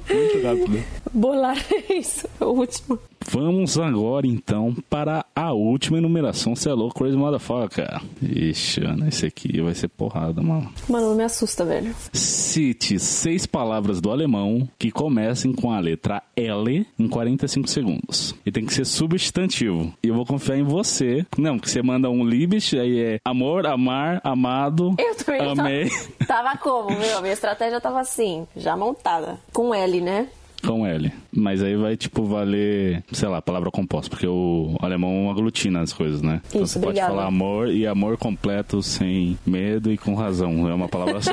[0.08, 0.84] Muito rápido.
[1.12, 1.56] Bolar
[1.88, 2.98] é isso, é o último.
[3.30, 6.56] Vamos agora então para a última enumeração.
[6.56, 8.00] Você é louco, Crazy Motherfucker.
[8.22, 10.72] Ixi, Ana, esse aqui vai ser porrada, mano.
[10.88, 11.94] Mano, não me assusta, velho.
[12.12, 18.34] Cite seis palavras do alemão que comecem com a letra L em 45 segundos.
[18.46, 19.92] E tem que ser substantivo.
[20.02, 21.26] E eu vou confiar em você.
[21.36, 25.90] Não, que você manda um libis, aí é amor, amar, amado, Eu também amei.
[26.26, 27.20] Tava como, meu?
[27.20, 29.38] Minha estratégia tava assim, já montada.
[29.52, 30.28] Com L, né?
[30.66, 31.12] Com L.
[31.32, 36.20] Mas aí vai, tipo, valer, sei lá, palavra composta, porque o alemão aglutina as coisas,
[36.20, 36.40] né?
[36.48, 37.14] então Isso, você pode obrigada.
[37.14, 40.68] falar amor e amor completo sem medo e com razão.
[40.68, 41.32] É uma palavra só.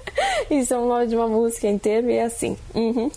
[0.50, 2.56] Isso é o nome de uma música inteira e é assim.
[2.74, 3.10] Uhum.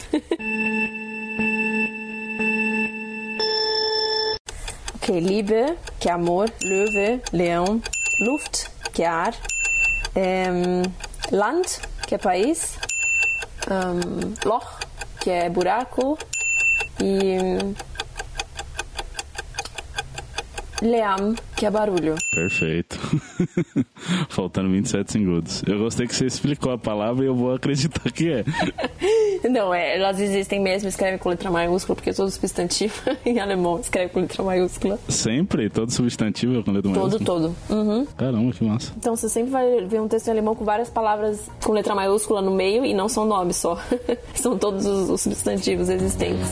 [4.95, 6.49] ok, Liebe, que é amor.
[6.63, 7.81] Löwe, leão.
[8.21, 9.35] Luft, que é ar.
[10.15, 10.83] Em,
[11.35, 11.67] Land,
[12.07, 12.77] que é país.
[13.69, 14.78] Em, Loch,
[15.19, 16.17] que é buraco.
[17.01, 17.88] E.
[20.81, 22.15] Leam, que é barulho.
[22.33, 22.97] Perfeito.
[24.29, 25.63] Faltando 27 segundos.
[25.67, 28.45] Eu gostei que você explicou a palavra e eu vou acreditar que é.
[29.49, 32.93] Não, é, elas existem mesmo, escreve com letra maiúscula, porque todo substantivo
[33.25, 34.99] em alemão escreve com letra maiúscula.
[35.07, 37.25] Sempre, todo substantivo é com letra Todo, maiúscula.
[37.25, 37.55] todo.
[37.69, 38.05] Uhum.
[38.17, 38.93] Caramba, que massa.
[38.97, 42.41] Então você sempre vai ver um texto em alemão com várias palavras com letra maiúscula
[42.41, 43.77] no meio e não são nomes só.
[44.35, 46.49] são todos os, os substantivos existentes.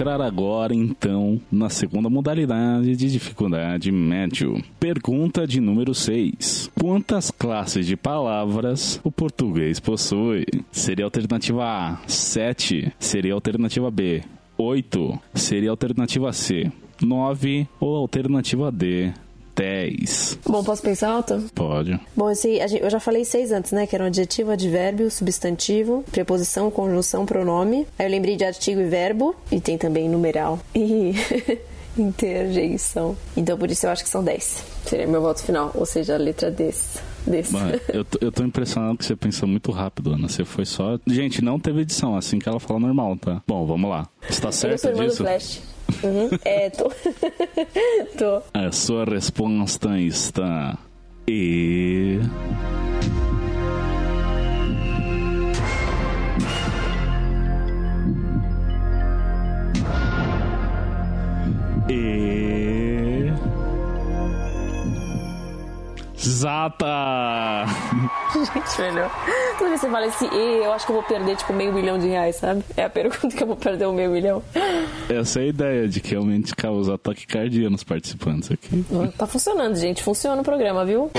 [0.00, 4.64] Entrar agora, então, na segunda modalidade de dificuldade médio.
[4.78, 6.70] Pergunta de número 6.
[6.74, 10.46] Quantas classes de palavras o português possui?
[10.72, 12.90] Seria a alternativa A, 7.
[12.98, 14.22] Seria a alternativa B,
[14.56, 15.20] 8.
[15.34, 17.68] Seria a alternativa C, 9.
[17.78, 19.12] Ou alternativa D,
[19.60, 20.38] 10.
[20.46, 21.44] Bom, posso pensar alto?
[21.54, 22.00] Pode.
[22.16, 23.86] Bom, esse, a gente- eu já falei seis antes, né?
[23.86, 27.86] Que eram adjetivo, advérbio, substantivo, preposição, conjunção, pronome.
[27.98, 29.34] Aí eu lembrei de artigo e verbo.
[29.52, 30.58] E tem também numeral.
[30.74, 31.12] E
[31.98, 33.16] interjeição.
[33.36, 34.64] Então por isso eu acho que são 10.
[34.86, 35.70] Seria meu voto final.
[35.74, 36.98] Ou seja, a letra desse.
[37.26, 37.52] desse.
[37.52, 40.28] Mano, eu, tô, eu tô impressionado que você pensou muito rápido, Ana.
[40.28, 40.98] Você foi só.
[41.06, 43.42] Gente, não teve edição, assim que ela fala normal, tá?
[43.46, 44.08] Bom, vamos lá.
[44.28, 45.18] Está sou certo disso?
[45.18, 45.60] Flash.
[46.02, 46.30] Uhum.
[46.44, 46.90] É, tô.
[48.18, 48.42] tô.
[48.54, 50.78] A sua resposta está.
[51.28, 52.18] E.
[61.88, 62.59] E.
[66.22, 67.64] Exata!
[68.34, 69.10] Gente, melhor.
[69.56, 71.72] Toda vez que você fala esse E, eu acho que eu vou perder, tipo, meio
[71.72, 72.62] milhão de reais, sabe?
[72.76, 74.42] É a pergunta que eu vou perder o meio milhão.
[75.08, 78.84] Essa é a ideia de que realmente causar taquicardia nos participantes aqui.
[79.16, 80.02] Tá funcionando, gente.
[80.02, 81.10] Funciona o programa, viu?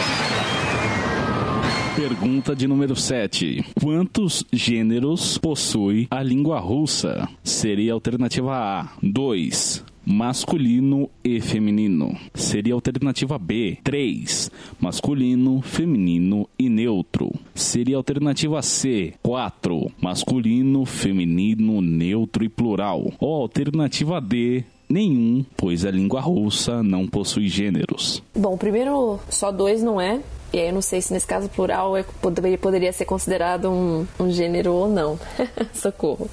[1.95, 3.65] Pergunta de número 7.
[3.81, 7.27] Quantos gêneros possui a língua russa?
[7.43, 9.83] Seria a alternativa A, 2.
[10.11, 12.17] Masculino e feminino.
[12.33, 14.51] Seria a alternativa B, 3.
[14.77, 17.31] Masculino, feminino e neutro.
[17.55, 19.89] Seria a alternativa C, 4.
[20.01, 23.13] Masculino, feminino, neutro e plural.
[23.21, 28.21] Ou alternativa D, nenhum, pois a língua russa não possui gêneros.
[28.35, 30.19] Bom, primeiro, só dois não é.
[30.51, 34.05] E aí eu não sei se nesse caso plural é, poderia, poderia ser considerado um,
[34.19, 35.17] um gênero ou não.
[35.73, 36.29] Socorro.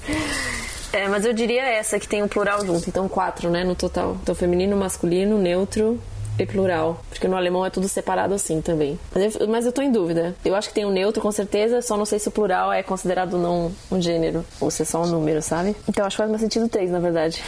[0.91, 4.17] É, mas eu diria essa que tem o plural junto, então quatro, né, no total.
[4.21, 5.99] Então feminino, masculino, neutro
[6.39, 7.03] e plural.
[7.09, 8.97] Porque no alemão é tudo separado assim também.
[9.13, 10.35] Mas eu, mas eu tô em dúvida.
[10.43, 12.81] Eu acho que tem o neutro com certeza, só não sei se o plural é
[12.81, 14.45] considerado não um gênero.
[14.59, 15.75] Ou se é só um número, sabe?
[15.87, 17.41] Então acho que faz mais sentido três, na verdade.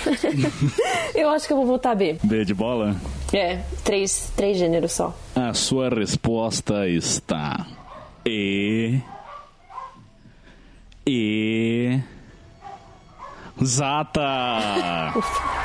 [1.16, 2.18] eu acho que eu vou votar B.
[2.24, 2.96] B de bola?
[3.34, 5.16] É, três, três gêneros só.
[5.36, 7.66] A sua resposta está
[8.26, 9.00] E.
[11.08, 12.00] E.
[13.64, 15.14] Zata!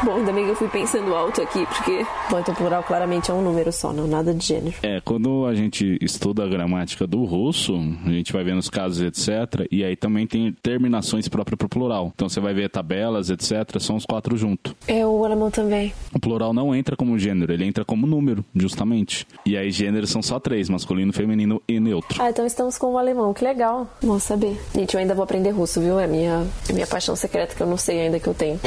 [0.04, 2.04] Bom, ainda bem que eu fui pensando alto aqui, porque.
[2.30, 4.76] Bom, então plural claramente é um número só, não nada de gênero.
[4.82, 9.00] É, quando a gente estuda a gramática do russo, a gente vai vendo os casos,
[9.00, 9.66] etc.
[9.70, 12.12] E aí também tem terminações próprias para plural.
[12.14, 13.80] Então você vai ver tabelas, etc.
[13.80, 14.74] São os quatro juntos.
[14.86, 15.92] É, o alemão também.
[16.12, 19.26] O plural não entra como gênero, ele entra como número, justamente.
[19.44, 22.22] E aí gêneros são só três: masculino, feminino e neutro.
[22.22, 23.88] Ah, então estamos com o alemão, que legal.
[24.02, 24.60] Bom saber.
[24.74, 25.98] Gente, eu ainda vou aprender russo, viu?
[25.98, 28.58] É minha, minha paixão secreta que eu não sei ainda que eu tenho.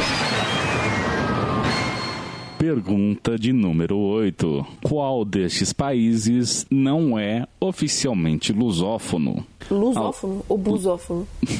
[2.57, 4.65] Pergunta de número 8.
[4.81, 9.45] Qual destes países não é oficialmente lusófono?
[9.69, 11.27] Lusófono ou busófono?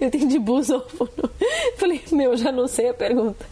[0.00, 1.10] eu entendi busófono.
[1.76, 3.44] Falei, meu, já não sei a pergunta.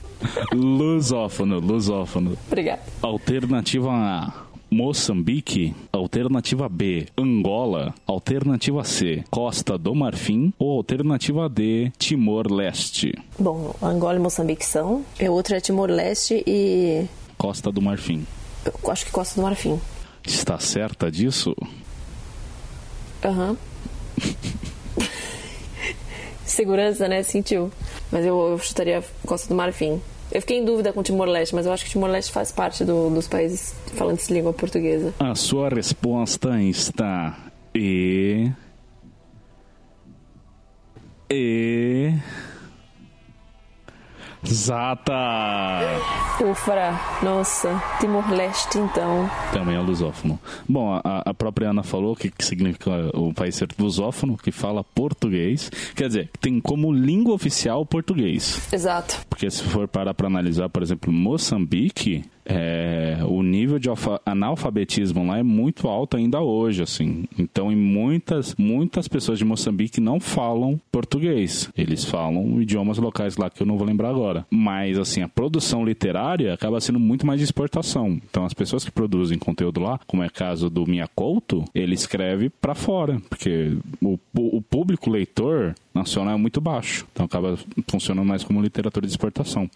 [0.53, 2.39] Lusófono, lusófono.
[2.47, 2.83] Obrigada.
[3.03, 4.44] Alternativa A.
[4.75, 13.15] Moçambique, alternativa B, Angola, alternativa C, Costa do Marfim ou alternativa D, Timor-Leste?
[13.39, 15.05] Bom, Angola e Moçambique são.
[15.21, 17.07] E outra é Timor-Leste e.
[17.39, 18.27] Costa do Marfim.
[18.67, 19.81] Eu acho que Costa do Marfim.
[20.27, 21.55] Está certa disso?
[23.25, 23.57] Aham.
[26.45, 27.23] Segurança, né?
[27.23, 27.71] Sentiu.
[28.11, 30.01] Mas eu, eu chutaria Costa do Marfim.
[30.35, 33.29] Eu fiquei em dúvida com Timor-Leste, mas eu acho que Timor-Leste faz parte do, dos
[33.29, 35.15] países falantes de língua portuguesa.
[35.21, 37.39] A sua resposta está
[37.73, 38.51] e
[41.31, 42.13] e
[44.47, 45.13] Zata!
[46.41, 49.29] Ufra, nossa, Timor-Leste então.
[49.53, 50.39] Também é lusófono.
[50.69, 54.85] Bom, a, a própria Ana falou que, que significa o país ser lusófono, que fala
[54.85, 55.71] português.
[55.95, 58.69] Quer dizer, tem como língua oficial português.
[58.73, 59.25] Exato.
[59.29, 63.89] Porque se for parar para analisar, por exemplo, Moçambique, é, o nível de
[64.25, 67.25] analfabetismo lá é muito alto ainda hoje, assim.
[67.39, 71.71] Então, em muitas, muitas pessoas de Moçambique não falam português.
[71.77, 74.47] Eles falam idiomas locais lá que eu não vou lembrar agora.
[74.51, 78.21] Mas, assim, a produção literária acaba sendo muito mais de exportação.
[78.29, 82.51] Então, as pessoas que produzem conteúdo lá, como é caso do Minha Couto, ele escreve
[82.51, 87.07] para fora, porque o, o público leitor nacional é muito baixo.
[87.13, 87.57] Então acaba
[87.89, 89.71] funcionando mais como literatura de exportação.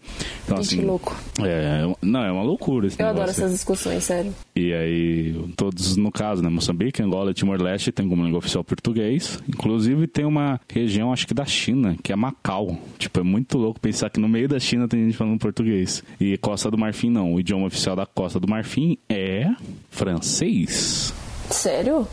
[0.45, 1.17] Então, Gente, assim, louco.
[1.43, 3.23] É, não, é uma loucura esse Eu negócio.
[3.23, 4.35] adoro essas discussões, sério.
[4.57, 6.49] E aí, todos no caso, né?
[6.49, 9.39] Moçambique, Angola e Timor-Leste tem como língua oficial português.
[9.49, 12.77] Inclusive tem uma região, acho que da China, que é Macau.
[12.99, 16.03] Tipo, é muito louco pensar que no meio da China tem gente falando português.
[16.21, 17.35] E Costa do Marfim não.
[17.35, 19.51] O idioma oficial da Costa do Marfim é
[19.91, 21.13] francês.
[21.51, 22.07] Sério?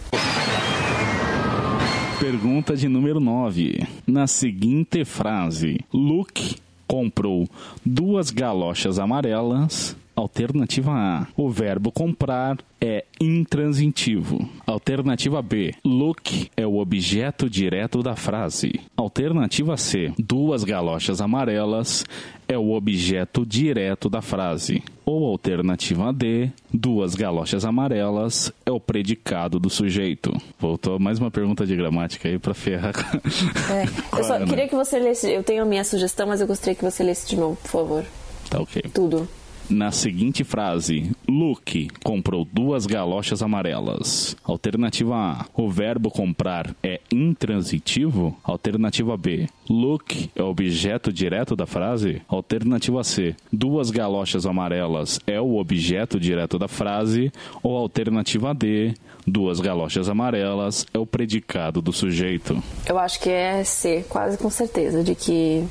[2.19, 3.85] Pergunta de número 9.
[4.07, 6.55] Na seguinte frase, Luke
[6.87, 7.47] comprou
[7.85, 9.97] duas galochas amarelas.
[10.15, 11.27] Alternativa A.
[11.35, 14.47] O verbo comprar é intransitivo.
[14.65, 15.73] Alternativa B.
[15.83, 18.79] Luke é o objeto direto da frase.
[18.95, 20.13] Alternativa C.
[20.17, 22.05] Duas galochas amarelas
[22.47, 24.81] é o objeto direto da frase.
[25.05, 26.49] Ou alternativa D.
[26.73, 30.31] Duas galochas amarelas é o predicado do sujeito.
[30.59, 32.93] Voltou mais uma pergunta de gramática aí pra ferrar.
[33.69, 33.83] É.
[34.17, 34.45] Eu só Ana.
[34.45, 35.29] queria que você lesse.
[35.29, 38.05] Eu tenho a minha sugestão, mas eu gostaria que você lesse de novo, por favor.
[38.49, 38.81] Tá ok.
[38.93, 39.27] Tudo.
[39.69, 44.35] Na seguinte frase, Luke comprou duas galochas amarelas.
[44.43, 45.45] Alternativa A.
[45.55, 48.37] O verbo comprar é intransitivo?
[48.43, 49.47] Alternativa B.
[49.67, 52.21] Luke é objeto direto da frase?
[52.27, 53.35] Alternativa C.
[53.51, 57.31] Duas galochas amarelas é o objeto direto da frase?
[57.63, 58.93] Ou alternativa D.
[59.25, 62.61] Duas galochas amarelas é o predicado do sujeito?
[62.85, 65.65] Eu acho que é C, quase com certeza, de que.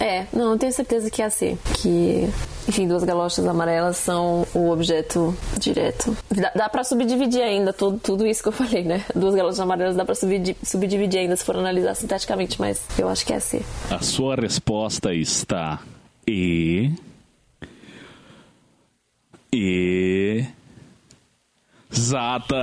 [0.00, 1.58] É, não, eu tenho certeza que é a C.
[1.74, 2.26] Que,
[2.66, 6.16] enfim, duas galochas amarelas são o objeto direto.
[6.34, 9.04] Dá, dá pra subdividir ainda tudo, tudo isso que eu falei, né?
[9.14, 13.26] Duas galochas amarelas dá pra subdi- subdividir ainda se for analisar sintaticamente, mas eu acho
[13.26, 13.60] que é a C.
[13.90, 15.80] A sua resposta está
[16.26, 16.92] E.
[19.52, 20.44] E.
[21.92, 22.56] Zata!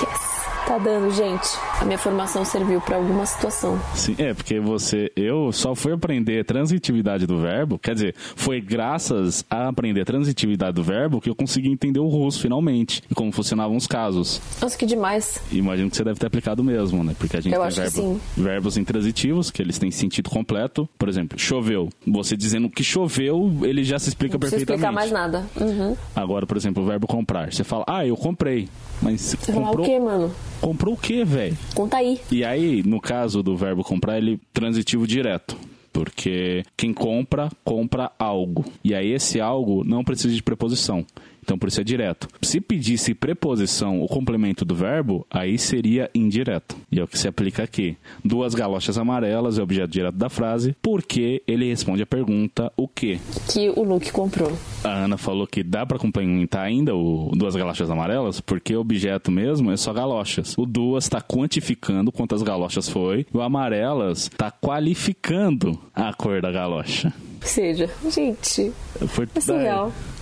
[0.00, 0.34] Yes!
[0.66, 1.46] Tá dando, gente.
[1.78, 3.78] A minha formação serviu pra alguma situação.
[3.94, 5.12] Sim, é, porque você.
[5.14, 7.78] Eu só fui aprender transitividade do verbo.
[7.78, 12.40] Quer dizer, foi graças a aprender transitividade do verbo que eu consegui entender o russo
[12.40, 13.02] finalmente.
[13.10, 14.40] E como funcionavam os casos.
[14.58, 15.38] Nossa, que demais.
[15.52, 17.14] Imagino que você deve ter aplicado mesmo, né?
[17.18, 20.88] Porque a gente Eu tem verbo- verbos intransitivos, que eles têm sentido completo.
[20.96, 21.90] Por exemplo, choveu.
[22.06, 24.72] Você dizendo que choveu, ele já se explica Não perfeitamente.
[24.82, 25.44] explicar mais nada.
[25.60, 25.94] Uhum.
[26.16, 27.52] Agora, por exemplo, o verbo comprar.
[27.52, 28.70] Você fala, ah, eu comprei.
[29.02, 30.34] Mas você comprou o quê, mano?
[30.58, 31.58] comprou o quê, velho?
[31.74, 32.18] Conta aí.
[32.32, 35.54] E aí, no caso do verbo comprar, ele é transitivo direto.
[35.92, 38.64] Porque quem compra, compra algo.
[38.82, 41.04] E aí esse algo não precisa de preposição.
[41.44, 42.26] Então por isso é direto.
[42.42, 46.74] Se pedisse preposição, o complemento do verbo, aí seria indireto.
[46.90, 47.96] E é o que se aplica aqui.
[48.24, 52.88] Duas galochas amarelas é o objeto direto da frase, porque ele responde a pergunta o
[52.88, 53.18] quê?
[53.52, 54.52] Que o Luke comprou.
[54.82, 59.30] A Ana falou que dá para complementar ainda o duas galochas amarelas, porque o objeto
[59.30, 60.54] mesmo é só galochas.
[60.56, 66.50] O duas está quantificando quantas galochas foi, e o amarelas está qualificando a cor da
[66.50, 67.12] galocha.
[67.42, 68.72] Ou seja, gente,
[69.08, 69.88] Foi, é surreal.
[69.88, 70.13] É,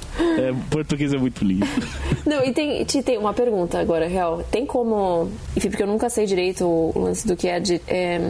[0.71, 1.67] português é muito lindo.
[2.27, 4.43] Não, e tem, te- tem uma pergunta agora, real.
[4.51, 5.31] Tem como.
[5.57, 8.21] Enfim, porque eu nunca sei direito o lance do que é, adi- é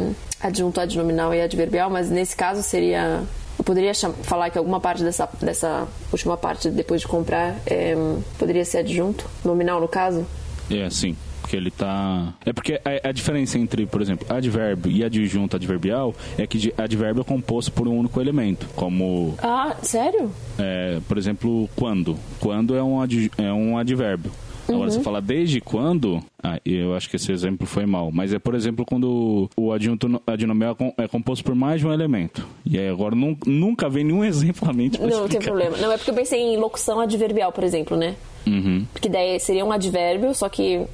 [0.41, 3.23] adjunto, adnominal e adverbial, mas nesse caso seria.
[3.59, 7.95] Eu poderia cham- falar que alguma parte dessa, dessa última parte, depois de comprar, é,
[8.39, 9.29] poderia ser adjunto?
[9.45, 10.27] Nominal, no caso?
[10.71, 11.15] É, sim.
[11.43, 12.33] Porque ele tá.
[12.47, 17.21] É porque a, a diferença entre, por exemplo, advérbio e adjunto adverbial é que advérbio
[17.21, 18.67] é composto por um único elemento.
[18.75, 20.31] Como, Ah, sério?
[20.59, 22.17] é, por exemplo, quando.
[22.41, 24.31] Quando é um, ad, é um advérbio.
[24.69, 28.11] Agora, você fala desde quando, ah, eu acho que esse exemplo foi mal.
[28.13, 31.87] Mas é, por exemplo, quando o adjunto no- adnominal é é composto por mais de
[31.87, 32.47] um elemento.
[32.65, 35.45] E aí agora nun- nunca vem nenhum exemplo à mente Não, não tem explicar.
[35.47, 35.77] problema.
[35.79, 38.15] Não, é porque eu pensei em locução adverbial, por exemplo, né?
[38.47, 38.87] Uhum.
[38.93, 40.87] Porque daí seria um advérbio, só que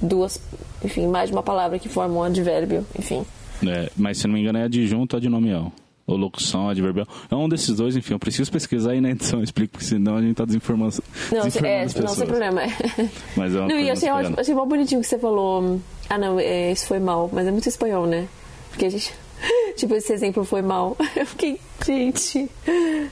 [0.00, 0.40] duas,
[0.84, 3.24] enfim, mais de uma palavra que formam um advérbio, enfim.
[3.66, 5.72] É, mas se não me engano é adjunto adnomial.
[6.06, 7.06] Ou locução adverbial.
[7.28, 10.16] É um desses dois, enfim, eu preciso pesquisar aí na edição, eu explico, porque senão
[10.16, 11.02] a gente tá desinformando,
[11.32, 12.60] Não, desinformando é, não, sem problema.
[13.36, 15.80] Mas é uma Não, e coisa achei ótimo, achei mal bonitinho que você falou.
[16.08, 18.28] Ah, não, é, isso foi mal, mas é muito espanhol, né?
[18.70, 19.12] Porque a gente.
[19.76, 20.96] Tipo, esse exemplo foi mal.
[21.16, 22.48] Eu fiquei, gente.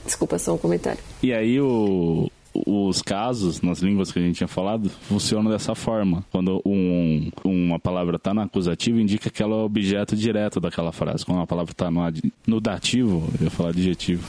[0.06, 1.00] Desculpa, só um comentário.
[1.22, 2.30] E aí o,
[2.66, 6.24] os casos nas línguas que a gente tinha falado funcionam dessa forma.
[6.30, 11.24] Quando um, uma palavra está no acusativo, indica que ela é objeto direto daquela frase.
[11.24, 12.00] Quando a palavra está no,
[12.46, 14.24] no dativo, eu ia falar adjetivo.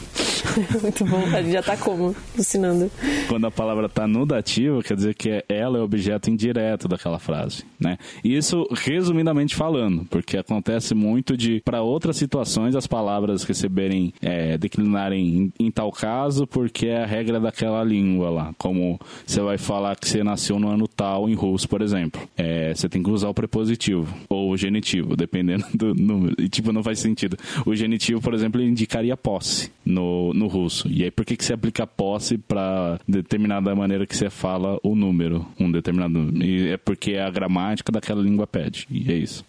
[0.82, 2.16] Muito bom, a gente já tá como?
[2.38, 2.90] Ensinando.
[3.28, 7.64] Quando a palavra está no dativo, quer dizer que ela é objeto indireto daquela frase,
[7.80, 7.98] né?
[8.24, 15.52] Isso, resumidamente falando, porque acontece muito de, para outras situações, as palavras receberem, é, declinarem
[15.60, 18.54] em, em tal caso, porque é a regra daquela língua lá.
[18.58, 22.22] Como você vai falar que você nasceu no ano tal em russo, por exemplo.
[22.38, 26.36] É, você tem que usar o prepositivo, ou o genitivo, dependendo do número.
[26.40, 27.38] E, tipo, não faz sentido.
[27.66, 30.88] O genitivo, por exemplo, indicaria posse no, no russo.
[30.90, 34.96] E aí, por que, que você aplica posse para determinada maneira que você fala o
[34.96, 35.46] número?
[35.60, 36.32] Um determinado.
[36.44, 38.88] E é porque a gramática daquela língua pede.
[38.90, 39.44] E é isso.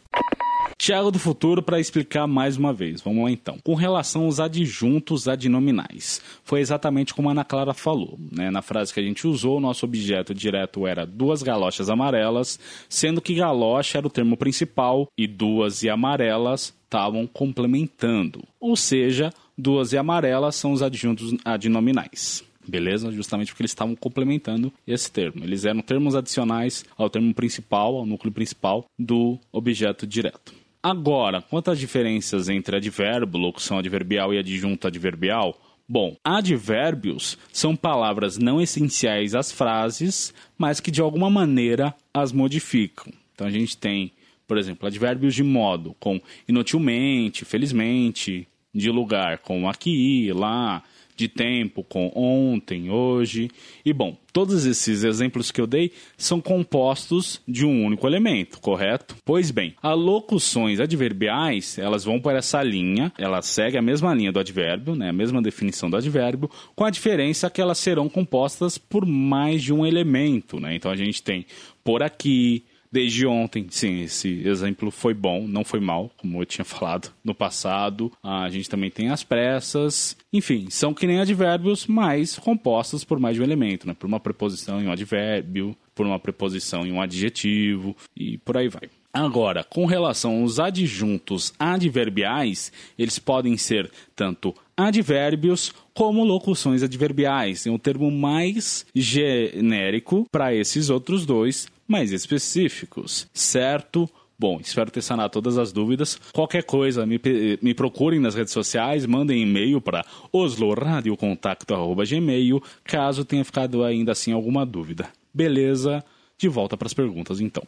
[0.79, 3.01] Tiago do Futuro para explicar mais uma vez.
[3.01, 3.59] Vamos lá então.
[3.65, 8.19] Com relação aos adjuntos adnominais, foi exatamente como a Ana Clara falou.
[8.31, 8.51] Né?
[8.51, 13.35] Na frase que a gente usou, nosso objeto direto era duas galochas amarelas, sendo que
[13.35, 18.43] galocha era o termo principal e duas e amarelas estavam complementando.
[18.61, 22.45] Ou seja, duas e amarelas são os adjuntos adnominais.
[22.67, 23.13] Beleza?
[23.13, 25.45] Justamente porque eles estavam complementando esse termo.
[25.45, 30.53] Eles eram termos adicionais ao termo principal, ao núcleo principal do objeto direto.
[30.83, 38.37] Agora, quanto às diferenças entre advérbio, locução adverbial e adjunto adverbial, bom, advérbios são palavras
[38.37, 43.13] não essenciais às frases, mas que de alguma maneira as modificam.
[43.35, 44.13] Então a gente tem,
[44.47, 48.47] por exemplo, advérbios de modo, com inutilmente, felizmente,
[48.77, 50.83] de lugar, com aqui, lá,
[51.17, 53.51] de tempo, com ontem, hoje.
[53.85, 59.17] E bom, todos esses exemplos que eu dei são compostos de um único elemento, correto?
[59.25, 64.31] Pois bem, as locuções adverbiais, elas vão para essa linha, elas seguem a mesma linha
[64.31, 68.77] do advérbio, né, a mesma definição do advérbio, com a diferença que elas serão compostas
[68.77, 70.75] por mais de um elemento, né?
[70.75, 71.47] Então a gente tem
[71.83, 76.65] por aqui, Desde ontem, sim, esse exemplo foi bom, não foi mal, como eu tinha
[76.67, 78.13] falado no passado.
[78.23, 80.17] A gente também tem as pressas.
[80.33, 83.95] Enfim, são que nem advérbios, mas compostos por mais de um elemento, né?
[83.99, 88.69] Por uma preposição em um advérbio, por uma preposição em um adjetivo e por aí
[88.69, 88.91] vai.
[89.17, 97.67] Agora, com relação aos adjuntos adverbiais, eles podem ser tanto advérbios como locuções adverbiais.
[97.67, 104.11] É um termo mais genérico para esses outros dois, mais específicos, certo?
[104.39, 106.21] Bom, espero ter sanado todas as dúvidas.
[106.33, 107.19] Qualquer coisa, me,
[107.63, 114.67] me procurem nas redes sociais, mandem e-mail para osloradiocontato.gmail, caso tenha ficado ainda assim alguma
[114.67, 115.09] dúvida.
[115.33, 116.05] Beleza?
[116.39, 117.63] De volta para as perguntas então.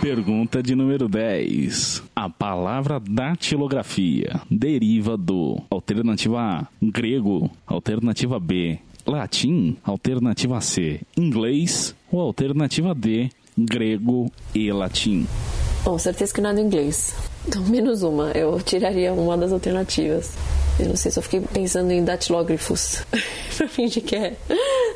[0.00, 2.02] Pergunta de número 10.
[2.14, 12.20] A palavra datilografia deriva do alternativa A, grego, alternativa B, latim, alternativa C, inglês ou
[12.20, 15.26] alternativa D, grego e latim.
[15.84, 17.14] Bom, certeza que não é do inglês.
[17.46, 18.30] Então, menos uma.
[18.30, 20.32] Eu tiraria uma das alternativas.
[20.78, 23.04] Eu não sei, só fiquei pensando em datilógrafos.
[23.56, 24.36] pra fingir que é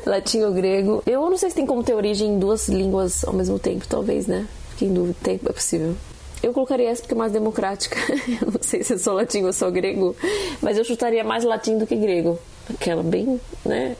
[0.05, 1.03] latim ou grego.
[1.05, 4.27] Eu não sei se tem como ter origem em duas línguas ao mesmo tempo, talvez,
[4.27, 4.47] né?
[4.71, 5.95] Fiquei em dúvida, é possível.
[6.41, 7.97] Eu colocaria essa porque é mais democrática.
[8.41, 10.15] Eu não sei se é só latim ou só grego,
[10.61, 12.39] mas eu chutaria mais latim do que grego.
[12.69, 13.95] Aquela bem, né?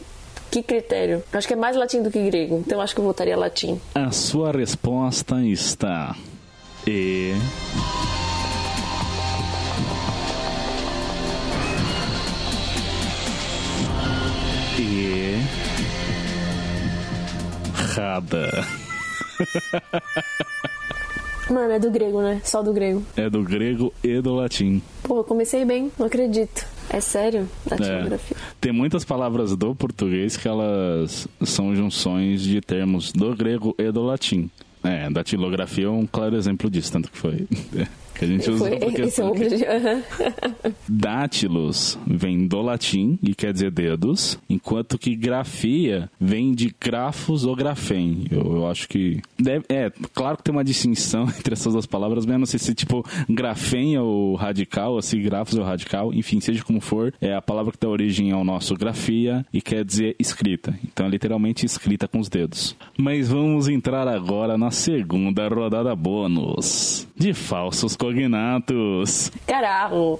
[0.51, 1.23] Que critério?
[1.31, 3.79] Acho que é mais latim do que grego, então acho que eu votaria latim.
[3.93, 6.15] A sua resposta está.
[6.85, 7.33] E.
[14.79, 15.41] E.
[17.79, 18.65] Errada.
[21.49, 22.41] Mano, é do grego, né?
[22.43, 23.03] Só do grego.
[23.15, 24.81] É do grego e do latim.
[25.03, 26.65] Pô, eu comecei bem, não acredito.
[26.89, 27.49] É sério?
[27.69, 28.35] É.
[28.61, 34.03] Tem muitas palavras do português que elas são junções de termos do grego e do
[34.03, 34.49] latim.
[34.83, 37.47] É, datilografia é um claro exemplo disso, tanto que foi.
[38.17, 39.33] que a gente usa Foi, porque esse é o.
[40.87, 47.55] Dátilos vem do latim e quer dizer dedos, enquanto que grafia vem de grafos ou
[47.55, 48.25] grafém.
[48.31, 49.21] Eu, eu acho que.
[49.39, 52.59] Deve, é, claro que tem uma distinção entre essas duas palavras, mas eu não sei
[52.59, 56.81] se tipo grafém é o radical, ou se grafos é o radical, enfim, seja como
[56.81, 60.77] for, é a palavra que dá origem ao nosso grafia e quer dizer escrita.
[60.83, 62.75] Então é literalmente escrita com os dedos.
[62.97, 69.31] Mas vamos entrar agora na segunda rodada bônus de falsos cognatos.
[69.45, 70.19] Caralho.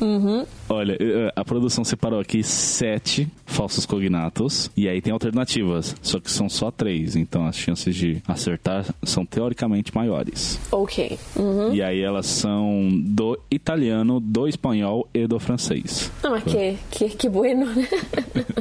[0.00, 0.44] Uhum.
[0.68, 0.96] Olha,
[1.36, 6.70] a produção separou aqui sete falsos cognatos e aí tem alternativas, só que são só
[6.70, 10.58] três, então as chances de acertar são teoricamente maiores.
[10.70, 11.18] Ok.
[11.36, 11.72] Uhum.
[11.72, 16.10] E aí elas são do italiano, do espanhol e do francês.
[16.22, 17.88] Ah, mas que, que, que bueno, né?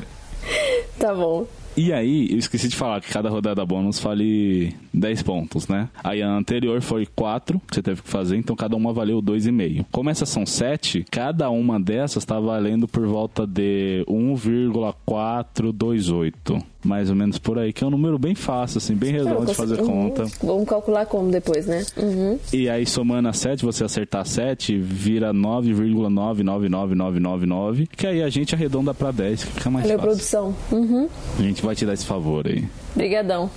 [1.00, 1.48] tá bom.
[1.80, 5.88] E aí, eu esqueci de falar que cada rodada bônus vale 10 pontos, né?
[6.04, 9.86] Aí a anterior foi 4 que você teve que fazer, então cada uma valeu 2,5.
[9.90, 16.62] Como essas são 7, cada uma dessas tá valendo por volta de 1,428.
[16.84, 19.54] Mais ou menos por aí, que é um número bem fácil, assim, bem redondo de
[19.54, 20.24] fazer conta.
[20.42, 21.86] Vamos calcular como depois, né?
[21.98, 22.40] Uhum.
[22.54, 28.94] E aí, somando a 7, você acertar 7, vira 9,999999, que aí a gente arredonda
[28.94, 30.12] pra 10, que fica mais Valeu, fácil.
[30.12, 30.56] produção.
[30.72, 31.10] Uhum.
[31.38, 32.64] A gente vai te dar esse favor aí.
[32.96, 33.52] Brigadão.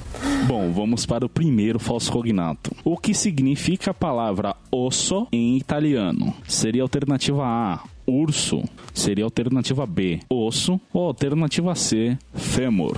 [0.47, 2.75] Bom, vamos para o primeiro falso cognato.
[2.85, 6.35] O que significa a palavra osso em italiano?
[6.47, 8.63] Seria a alternativa A, urso.
[8.95, 10.81] Seria a alternativa B, osso.
[10.93, 12.97] Ou alternativa C, fêmur.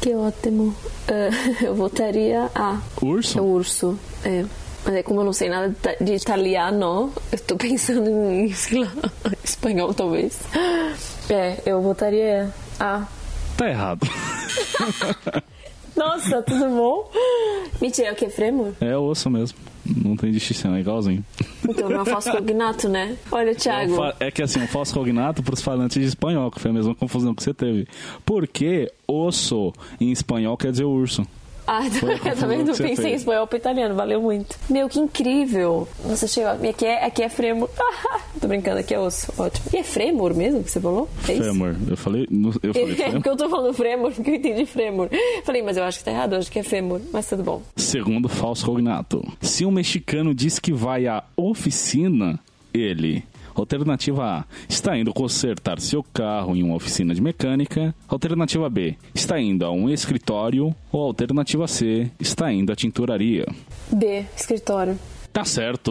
[0.00, 0.74] Que ótimo.
[1.08, 1.30] Ah,
[1.64, 2.80] eu votaria A.
[3.00, 3.40] É Urso?
[3.40, 3.98] o urso.
[4.24, 4.44] É.
[4.84, 8.50] Mas é como eu não sei nada de ita- de italiano, eu tô pensando em,
[8.54, 8.90] sei lá,
[9.44, 10.40] espanhol talvez.
[11.28, 13.06] É, eu votaria A.
[13.58, 14.06] Tá errado.
[15.96, 17.10] Nossa, tudo bom?
[17.80, 18.28] Mentira, é o que?
[18.28, 18.72] Frêmur?
[18.80, 19.58] É osso mesmo.
[19.84, 21.24] Não tem distinção, é igualzinho.
[21.68, 23.16] Então não é um falso cognato, né?
[23.32, 23.96] Olha, É, Thiago.
[24.20, 26.94] é que assim, um falso cognato para os falantes de espanhol, que foi a mesma
[26.94, 27.88] confusão que você teve.
[28.24, 31.26] Porque osso em espanhol quer dizer urso.
[31.72, 32.18] Ah, vendo?
[32.66, 33.20] que você Pensei em fez.
[33.20, 34.58] espanhol pro italiano, valeu muito.
[34.68, 35.86] Meu, que incrível.
[36.04, 36.50] Nossa, chegou.
[36.68, 37.68] Aqui é, aqui é frêmur.
[38.40, 39.32] Tô brincando, aqui é osso.
[39.38, 39.66] Ótimo.
[39.72, 41.08] E é frêmur mesmo que você falou?
[41.22, 41.26] É?
[41.26, 41.76] Fêmur.
[41.88, 42.26] Eu falei,
[42.60, 45.08] eu falei É porque eu tô falando frêmur, porque eu entendi frêmur.
[45.44, 47.00] Falei, mas eu acho que tá errado, eu acho que é fêmur.
[47.12, 47.62] Mas tudo bom.
[47.76, 49.24] Segundo falso cognato.
[49.40, 52.40] Se um mexicano diz que vai à oficina,
[52.74, 53.22] ele.
[53.54, 54.44] Alternativa A.
[54.68, 57.94] Está indo consertar seu carro em uma oficina de mecânica.
[58.08, 58.96] Alternativa B.
[59.14, 60.74] Está indo a um escritório.
[60.92, 62.10] Ou alternativa C.
[62.18, 63.46] Está indo à tinturaria.
[63.92, 64.98] B, escritório.
[65.32, 65.90] Tá certo.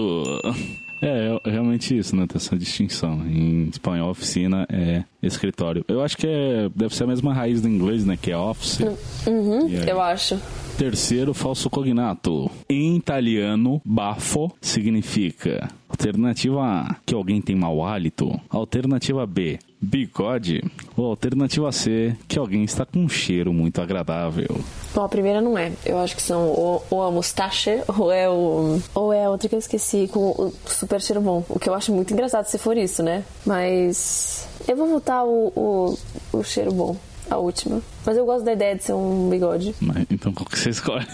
[1.01, 2.25] É, é realmente isso, né?
[2.27, 3.25] Tem essa distinção.
[3.25, 5.83] Em espanhol, oficina é escritório.
[5.87, 8.17] Eu acho que é, deve ser a mesma raiz do inglês, né?
[8.21, 8.79] Que é office.
[9.25, 10.37] Uhum, eu acho.
[10.79, 12.49] Terceiro falso cognato.
[12.69, 18.39] Em italiano, bafo significa alternativa A, que alguém tem mau hálito.
[18.49, 20.63] Alternativa B, bigode.
[20.95, 24.61] Ou alternativa C, que alguém está com um cheiro muito agradável.
[24.95, 25.73] Bom, a primeira não é.
[25.85, 28.79] Eu acho que são ou, ou a mustache ou é o.
[28.95, 31.43] Ou é outra que eu esqueci, com o super cheiro bom.
[31.49, 33.25] O que eu acho muito engraçado se for isso, né?
[33.45, 34.47] Mas.
[34.65, 35.97] Eu vou votar o, o,
[36.31, 36.95] o cheiro bom,
[37.29, 37.81] a última.
[38.05, 39.75] Mas eu gosto da ideia de ser um bigode.
[39.79, 41.07] Mas, então, qual que você escolhe?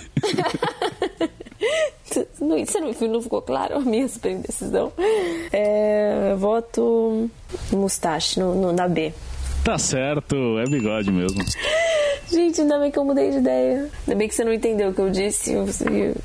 [2.05, 4.91] Isso não, não ficou claro a minha super indecisão.
[5.51, 7.29] É, eu voto
[7.71, 9.13] mustache no, no, na B.
[9.63, 11.43] tá certo, é bigode mesmo.
[12.31, 13.89] Gente, ainda bem que eu mudei de ideia.
[14.07, 15.53] Ainda bem que você não entendeu o que eu disse.
[15.53, 16.15] Eu, eu,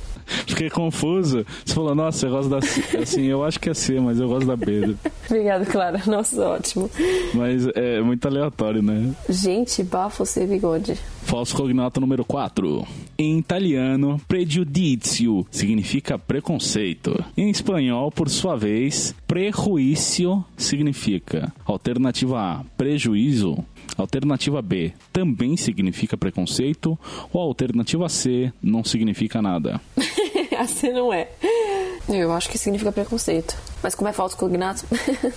[0.47, 1.45] Fiquei confuso.
[1.64, 2.97] Você falou, nossa, eu gosto da C.
[2.99, 4.95] Assim, eu acho que é C, mas eu gosto da B.
[5.26, 6.03] Obrigado, Clara.
[6.07, 6.91] Nossa, ótimo.
[7.35, 9.14] Mas é muito aleatório, né?
[9.28, 10.99] Gente, bafo sem bigode.
[11.22, 12.87] Falso cognato número 4.
[13.18, 17.22] Em italiano, pregiudizio significa preconceito.
[17.37, 21.53] Em espanhol, por sua vez, prejuízo significa.
[21.64, 23.59] Alternativa A, prejuízo.
[23.97, 26.99] Alternativa B, também significa preconceito.
[27.32, 29.80] Ou alternativa C, não significa nada.
[30.59, 31.28] a C não é.
[32.09, 33.57] Eu acho que significa preconceito.
[33.82, 34.84] Mas como é falso cognato,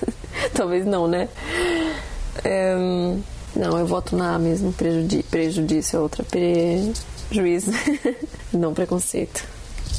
[0.54, 1.30] talvez não, né?
[2.44, 2.76] É,
[3.56, 4.74] não, eu voto na mesmo.
[4.74, 6.24] Prejudi prejudício é outra.
[6.24, 7.72] Prejuízo.
[8.52, 9.48] não preconceito.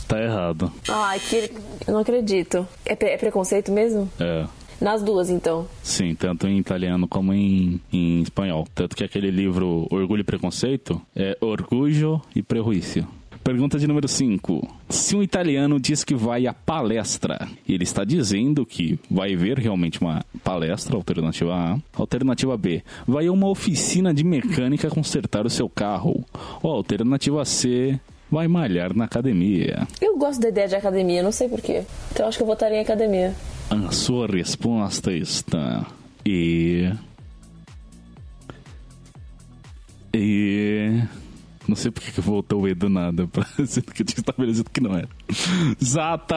[0.08, 0.72] Tá errado.
[0.88, 1.52] Ai, que...
[1.86, 2.66] eu não acredito.
[2.84, 4.10] É, pre é preconceito mesmo?
[4.18, 4.46] É.
[4.80, 5.66] Nas duas, então.
[5.82, 8.66] Sim, tanto em italiano como em, em espanhol.
[8.74, 13.06] Tanto que aquele livro Orgulho e Preconceito é Orgulho e Prejuízo.
[13.44, 14.66] Pergunta de número 5.
[14.88, 20.00] Se um italiano diz que vai à palestra, ele está dizendo que vai ver realmente
[20.00, 21.78] uma palestra, alternativa A.
[21.92, 26.24] Alternativa B, vai a uma oficina de mecânica consertar o seu carro.
[26.62, 28.00] Ou alternativa C,
[28.30, 29.86] vai malhar na academia.
[30.00, 31.82] Eu gosto da ideia de academia, não sei porquê.
[32.12, 33.34] Então acho que eu votaria em academia.
[33.70, 35.86] A sua resposta está.
[36.24, 36.92] E.
[40.14, 41.02] E.
[41.66, 44.80] Não sei porque que voltou o E do nada, dizer que eu tinha estabelecido que
[44.80, 45.08] não era.
[45.82, 46.36] Zata!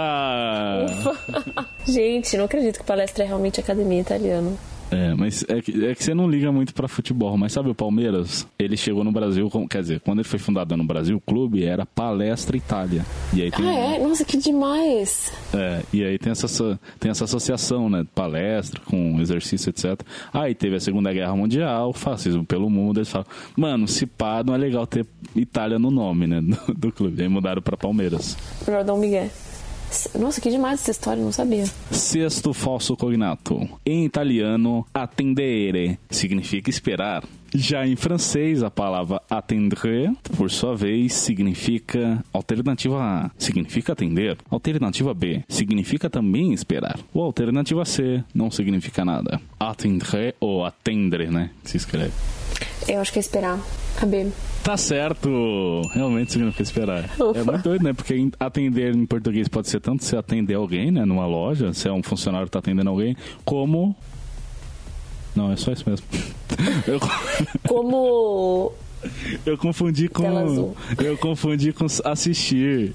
[1.86, 4.52] Gente, não acredito que palestra é realmente academia italiana.
[4.92, 7.38] É, mas é que, é que você não liga muito para futebol.
[7.38, 8.48] Mas sabe o Palmeiras?
[8.58, 11.64] Ele chegou no Brasil, com, quer dizer, quando ele foi fundado no Brasil, o clube
[11.64, 13.06] era Palestra Itália.
[13.34, 14.00] E aí tem, ah, é?
[14.00, 15.32] Nossa, que demais!
[15.54, 18.06] É, e aí tem essa, tem essa associação, né?
[18.16, 20.02] Palestra com exercício, etc.
[20.34, 23.00] Aí teve a Segunda Guerra Mundial, fascismo pelo mundo.
[23.00, 26.42] Eles falam, mano, se pá, não é legal ter Itália no nome, né?
[26.68, 27.22] Do, do clube.
[27.22, 28.38] Aí mudaram para Palmeiras.
[28.66, 29.30] Jordão Miguel.
[30.18, 31.66] Nossa, que demais essa história, não sabia.
[31.92, 33.68] Sexto falso cognato.
[33.86, 37.24] Em italiano, attendere significa esperar.
[37.56, 44.38] Já em francês, a palavra attendre, por sua vez, significa alternativa A, significa atender.
[44.50, 47.00] Alternativa B, significa também esperar.
[47.14, 49.40] Ou alternativa C, não significa nada.
[49.60, 51.52] Attendre ou attendre, né?
[51.64, 52.12] Se escreve.
[52.88, 53.60] Eu acho que é esperar.
[54.02, 54.28] A B.
[54.68, 55.82] Tá certo!
[55.93, 57.05] Realmente significa esperar.
[57.18, 57.39] Ufa.
[57.39, 57.93] É muito doido, né?
[57.93, 61.05] Porque atender em português pode ser tanto se atender alguém, né?
[61.05, 63.15] Numa loja, se é um funcionário que tá atendendo alguém,
[63.45, 63.95] como.
[65.34, 66.05] Não, é só isso mesmo.
[66.86, 66.99] Eu...
[67.65, 68.74] Como
[69.45, 70.74] eu confundi com.
[71.04, 72.93] Eu confundi com assistir.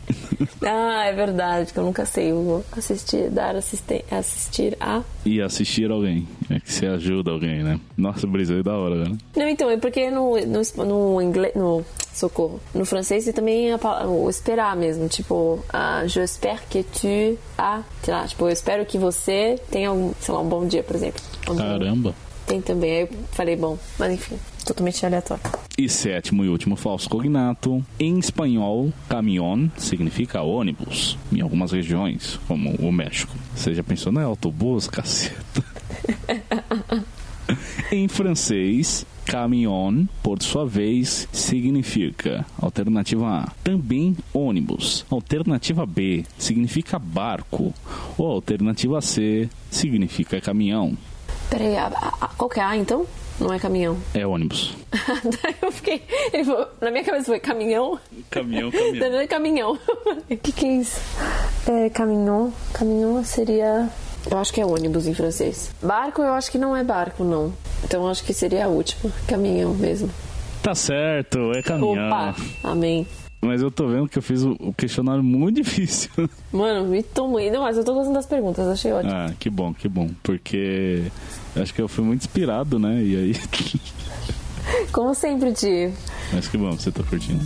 [0.63, 2.31] Ah, é verdade, que eu nunca sei.
[2.31, 5.03] Eu vou assistir, dar assistir, assistir a.
[5.25, 6.27] E assistir alguém.
[6.51, 7.81] É que você ajuda alguém, né?
[7.97, 9.17] Nossa, brisa é da hora, né?
[9.37, 11.55] Não, então, é porque no, no, no inglês.
[11.55, 12.61] No, socorro.
[12.75, 15.09] No francês e também o esperar mesmo.
[15.09, 17.39] Tipo, ah, je espère que tu.
[17.57, 20.83] Ah, sei lá, tipo, eu espero que você tenha um, sei lá, um bom dia,
[20.83, 21.23] por exemplo.
[21.49, 22.11] Um Caramba.
[22.11, 22.15] Bom...
[22.47, 22.93] Tem também.
[22.93, 25.43] Aí eu falei, bom, mas enfim, totalmente aleatório.
[25.77, 27.85] E sétimo e último falso cognato.
[27.99, 31.19] Em espanhol, caminhão significa ônibus.
[31.33, 33.35] Em algumas regiões, como o México.
[33.55, 35.65] Você já pensou, não é autobus, caceta?
[37.91, 45.05] em francês, caminhão, por sua vez, significa alternativa A, também ônibus.
[45.11, 47.73] Alternativa B significa barco.
[48.19, 50.97] Ou alternativa C significa caminhão.
[51.51, 53.07] Peraí, a, a, qual que é A então?
[53.41, 53.99] Não é caminhão.
[54.15, 54.75] É ônibus.
[54.93, 56.03] Daí eu fiquei.
[56.45, 57.99] Falou, na minha cabeça foi caminhão.
[58.31, 58.99] Caminhão, caminhão.
[59.11, 59.79] Daí é caminhão.
[60.31, 61.01] O que, que é isso?
[61.69, 62.53] É, caminhão.
[62.73, 63.89] Caminhão seria.
[64.31, 65.71] Eu acho que é ônibus em francês.
[65.83, 67.53] Barco eu acho que não é barco, não.
[67.85, 69.13] Então eu acho que seria a última.
[69.27, 70.11] Caminhão mesmo.
[70.63, 72.07] Tá certo, é caminhão.
[72.07, 73.07] Opa, amém.
[73.45, 76.11] Mas eu tô vendo que eu fiz o questionário muito difícil.
[76.53, 77.41] Mano, me tomou.
[77.51, 79.13] Não, mas eu tô gostando das perguntas, achei ótimo.
[79.13, 80.09] Ah, que bom, que bom.
[80.23, 81.03] Porque
[81.57, 83.03] acho que eu fui muito inspirado, né?
[83.03, 83.35] E aí.
[84.93, 85.93] Como sempre, Ti.
[86.33, 87.43] Mas que bom, você tá curtindo.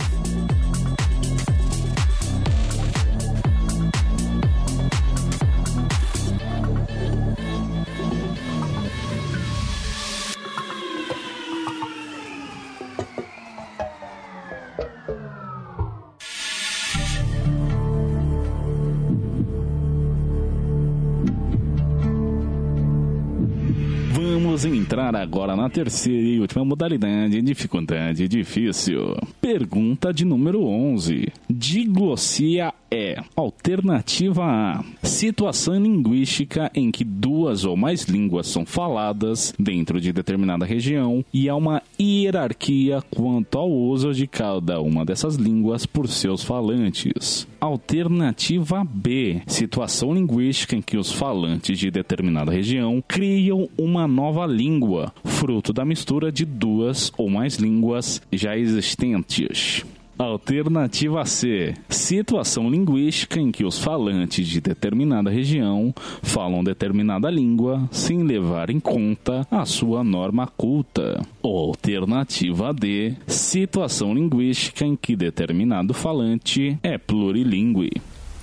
[24.87, 29.17] Entrar agora na terceira e última modalidade, dificuldade difícil.
[29.41, 31.27] Pergunta de número 11.
[31.49, 34.83] Diglossia é alternativa A.
[35.03, 41.49] Situação linguística em que duas ou mais línguas são faladas dentro de determinada região e
[41.49, 47.45] há uma hierarquia quanto ao uso de cada uma dessas línguas por seus falantes.
[47.59, 55.13] Alternativa B: situação linguística em que os falantes de determinada região criam uma nova língua,
[55.23, 59.85] fruto da mistura de duas ou mais línguas já existentes.
[60.17, 65.93] Alternativa C: situação linguística em que os falantes de determinada região
[66.23, 71.21] falam determinada língua sem levar em conta a sua norma culta.
[71.43, 77.91] Alternativa D: situação linguística em que determinado falante é plurilingue.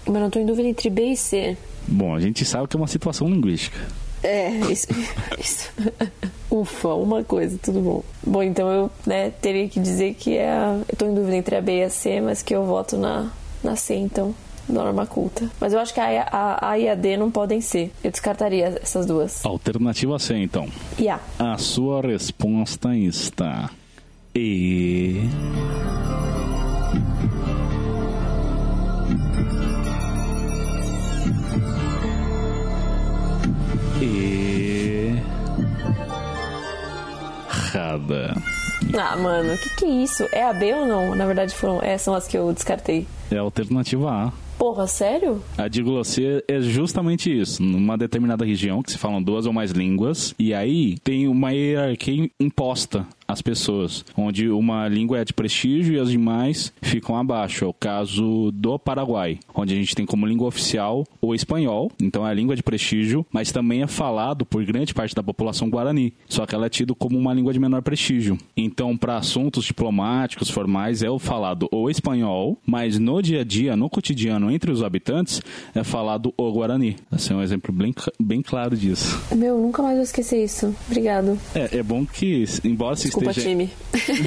[0.07, 1.57] Mas não tô em dúvida entre B e C.
[1.89, 4.04] Bom, a gente sabe que é uma situação linguística.
[4.25, 4.87] É, isso.
[5.39, 5.71] isso.
[6.51, 8.03] Ufa, uma coisa, tudo bom.
[8.27, 11.57] Bom, então eu né, teria que dizer que é a, eu tô em dúvida entre
[11.57, 13.31] a B e a C, mas que eu voto na,
[13.63, 14.35] na C, então,
[14.69, 15.51] norma culta.
[15.61, 17.93] Mas eu acho que a, a, a e a D não podem ser.
[18.03, 19.45] Eu descartaria essas duas.
[19.45, 20.69] Alternativa C, então.
[20.99, 21.21] E A.
[21.39, 23.71] A sua resposta está.
[24.35, 25.21] E.
[25.21, 26.54] E.
[37.75, 38.35] Errada.
[38.97, 40.29] Ah, mano, o que que é isso?
[40.31, 41.15] É a B ou não?
[41.17, 43.07] Na verdade, foram, é, são as que eu descartei.
[43.31, 44.33] É a alternativa A.
[44.57, 45.43] Porra, sério?
[45.59, 47.61] A diglossia é justamente isso.
[47.63, 52.31] Numa determinada região que se falam duas ou mais línguas, e aí tem uma hierarquia
[52.39, 57.65] imposta às pessoas, onde uma língua é de prestígio e as demais ficam abaixo.
[57.65, 62.27] É o caso do Paraguai, onde a gente tem como língua oficial o espanhol, então
[62.27, 66.13] é a língua de prestígio, mas também é falado por grande parte da população guarani,
[66.29, 68.39] só que ela é tida como uma língua de menor prestígio.
[68.57, 73.77] Então, para assuntos diplomáticos formais, é o falado o espanhol, mas no dia a dia,
[73.77, 75.41] no cotidiano, entre os habitantes,
[75.75, 76.97] é falado o guarani.
[77.13, 79.21] Esse é um exemplo bem, bem claro disso.
[79.35, 80.75] Meu, nunca mais vou esquecer isso.
[80.89, 81.39] Obrigado.
[81.55, 83.49] É, é bom que, embora se Desculpa, esteja...
[83.49, 83.71] time.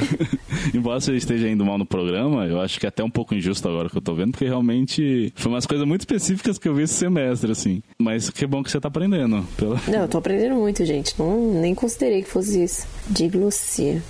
[0.74, 3.68] Embora você esteja indo mal no programa, eu acho que é até um pouco injusto
[3.68, 6.84] agora que eu tô vendo, porque realmente foi umas coisas muito específicas que eu vi
[6.84, 7.82] esse semestre, assim.
[8.00, 9.46] Mas que bom que você tá aprendendo.
[9.58, 9.80] Pela...
[9.88, 11.14] Não, eu tô aprendendo muito, gente.
[11.20, 12.88] Não, nem considerei que fosse isso.
[13.10, 14.02] Diglossia.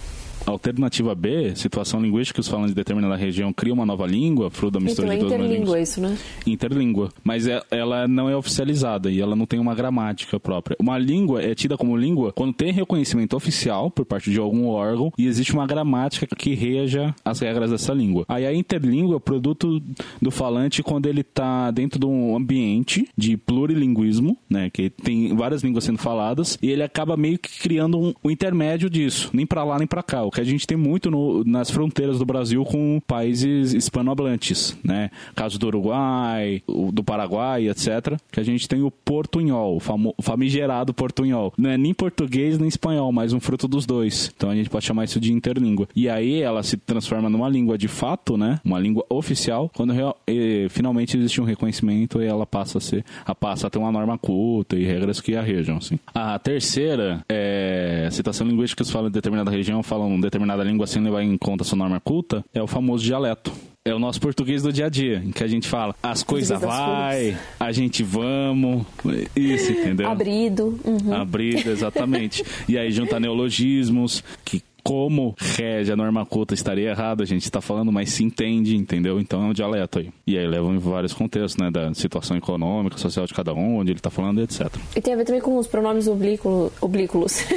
[0.48, 4.74] Alternativa B, situação linguística que os falantes de determinada região criam uma nova língua, fruto
[4.74, 5.90] da mistura Então de duas mais interlíngua línguas.
[5.90, 6.18] isso, né?
[6.46, 7.10] Interlíngua.
[7.24, 10.76] Mas é- ela não é oficializada e ela não tem uma gramática própria.
[10.80, 15.12] Uma língua é tida como língua quando tem reconhecimento oficial por parte de algum órgão
[15.18, 18.26] e existe uma gramática que reja as regras dessa língua.
[18.28, 19.82] Aí a interlíngua é o produto
[20.22, 25.64] do falante quando ele está dentro de um ambiente de plurilinguismo, né, que tem várias
[25.64, 29.64] línguas sendo faladas e ele acaba meio que criando um, um intermédio disso, nem para
[29.64, 30.24] lá nem para cá.
[30.24, 35.10] O que a gente tem muito no- nas fronteiras do Brasil com países hispanohablantes, né?
[35.36, 36.62] Caso do Uruguai,
[36.94, 38.20] do Paraguai, etc.
[38.32, 39.78] Que a gente tem o portunhol,
[40.16, 41.52] o famigerado portunhol.
[41.58, 44.32] Não é nem português nem espanhol, mas um fruto dos dois.
[44.38, 45.88] Então a gente pode chamar isso de interlíngua.
[45.96, 48.60] E aí ela se transforma numa língua de fato, né?
[48.64, 53.04] Uma língua oficial, quando real- eh, finalmente existe um reconhecimento e ela passa a ser,
[53.26, 55.98] a passa a ter uma norma culta e regras que a regem, assim.
[56.14, 61.24] A terceira é citação linguística que fala de determinada região, falam determinada língua sem levar
[61.24, 63.52] em conta sua norma culta, é o famoso dialeto.
[63.86, 66.60] É o nosso português do dia a dia, em que a gente fala as coisas
[66.60, 68.86] vai, a gente vamos,
[69.34, 70.10] isso, entendeu?
[70.10, 70.78] Abrido.
[70.84, 71.14] Uhum.
[71.14, 72.44] Abrido, exatamente.
[72.68, 77.60] e aí junta neologismos que como rege a norma culta estaria errado, a gente está
[77.60, 79.20] falando, mas se entende, entendeu?
[79.20, 80.10] Então é um dialeto aí.
[80.26, 81.70] E aí levam em vários contextos, né?
[81.70, 84.68] Da situação econômica, social de cada um, onde ele está falando, etc.
[84.96, 87.42] E tem a ver também com os pronomes oblíquo- oblíquos.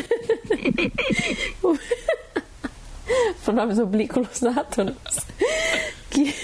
[3.44, 4.96] pronomes oblíquos átonos.
[6.10, 6.34] Que.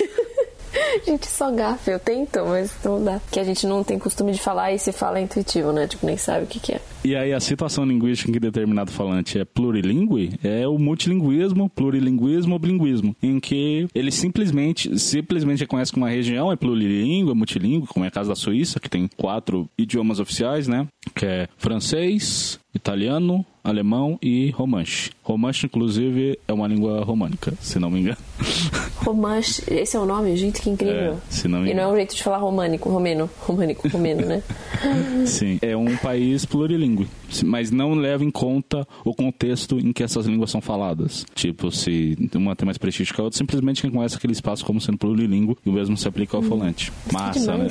[1.07, 3.21] Gente, só gafe, eu tento, mas não dá.
[3.31, 5.87] Que a gente não tem costume de falar e se fala é intuitivo, né?
[5.87, 6.81] Tipo, nem sabe o que, que é.
[7.05, 12.59] E aí a situação linguística em que determinado falante é plurilingue é o multilinguismo, plurilinguismo,
[12.59, 18.05] bilinguismo, em que ele simplesmente, simplesmente reconhece que uma região é plurilingue, é multilingue, como
[18.05, 20.87] é o caso da Suíça, que tem quatro idiomas oficiais, né?
[21.15, 25.11] Que é francês, italiano, alemão e romanche.
[25.25, 28.17] Romanche, inclusive, é uma língua românica, se não me engano.
[29.05, 30.37] Romanche, esse é o nome?
[30.37, 31.15] Gente, que incrível.
[31.15, 34.25] É, se não me E não é um jeito de falar românico, romeno, românico, romeno,
[34.25, 34.43] né?
[35.27, 37.09] Sim, é um país plurilingue,
[37.45, 41.27] mas não leva em conta o contexto em que essas línguas são faladas.
[41.35, 44.99] Tipo, se uma tem mais prestígio que a outra, simplesmente reconhece aquele espaço como sendo
[44.99, 46.93] plurilingue e o mesmo se aplica ao falante.
[47.13, 47.69] Massa, né?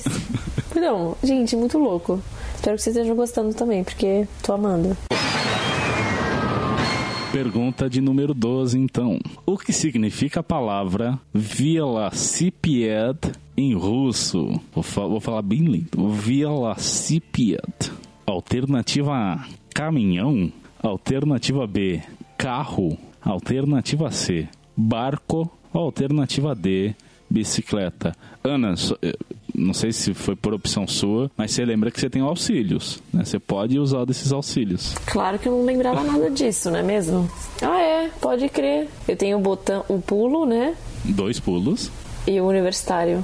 [0.75, 2.21] Não, gente, muito louco.
[2.53, 4.95] Espero que vocês estejam gostando também, porque tô amando.
[7.31, 9.19] Pergunta de número 12, então.
[9.45, 14.59] O que significa a palavra Velociped em russo?
[14.73, 16.09] Vou, fa- vou falar bem lindo.
[16.09, 17.91] Velociped.
[18.25, 20.51] Alternativa A, caminhão.
[20.81, 22.01] Alternativa B,
[22.37, 22.97] carro.
[23.21, 25.51] Alternativa C, barco.
[25.73, 26.95] Alternativa D,
[27.29, 28.15] bicicleta.
[28.43, 29.13] Ana, eh,
[29.57, 33.23] não sei se foi por opção sua, mas você lembra que você tem auxílios, né?
[33.25, 34.93] Você pode usar desses auxílios.
[35.05, 37.29] Claro que eu não lembrava nada disso, não é mesmo?
[37.61, 38.87] Ah, é, pode crer.
[39.07, 40.75] Eu tenho o botão, o pulo, né?
[41.03, 41.91] Dois pulos
[42.27, 43.23] E o universitário.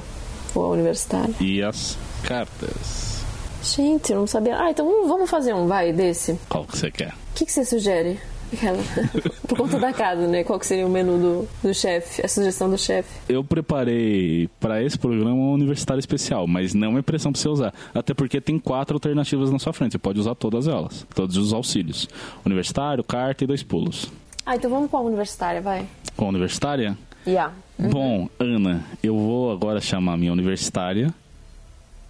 [0.54, 1.34] Ou a universitária.
[1.40, 3.22] e as cartas.
[3.62, 4.58] Gente, eu não sabia.
[4.60, 6.38] Ah, então vamos- fazer um, vai, desse.
[6.48, 7.08] Qual que você quer?
[7.08, 8.18] O que, que você sugere?
[8.52, 8.78] Aquela.
[9.48, 10.44] Por conta da casa, né?
[10.44, 12.24] Qual que seria o menu do, do chefe?
[12.24, 13.08] A sugestão do chefe?
[13.28, 17.74] Eu preparei para esse programa um universitário especial, mas não é pressão para você usar.
[17.94, 19.92] Até porque tem quatro alternativas na sua frente.
[19.92, 22.08] Você pode usar todas elas, todos os auxílios:
[22.44, 24.10] universitário, carta e dois pulos.
[24.44, 25.86] Ah, então vamos com a universitária, vai.
[26.16, 26.96] Com a universitária?
[27.26, 27.54] Yeah.
[27.78, 31.14] Bom, Ana, eu vou agora chamar a minha universitária,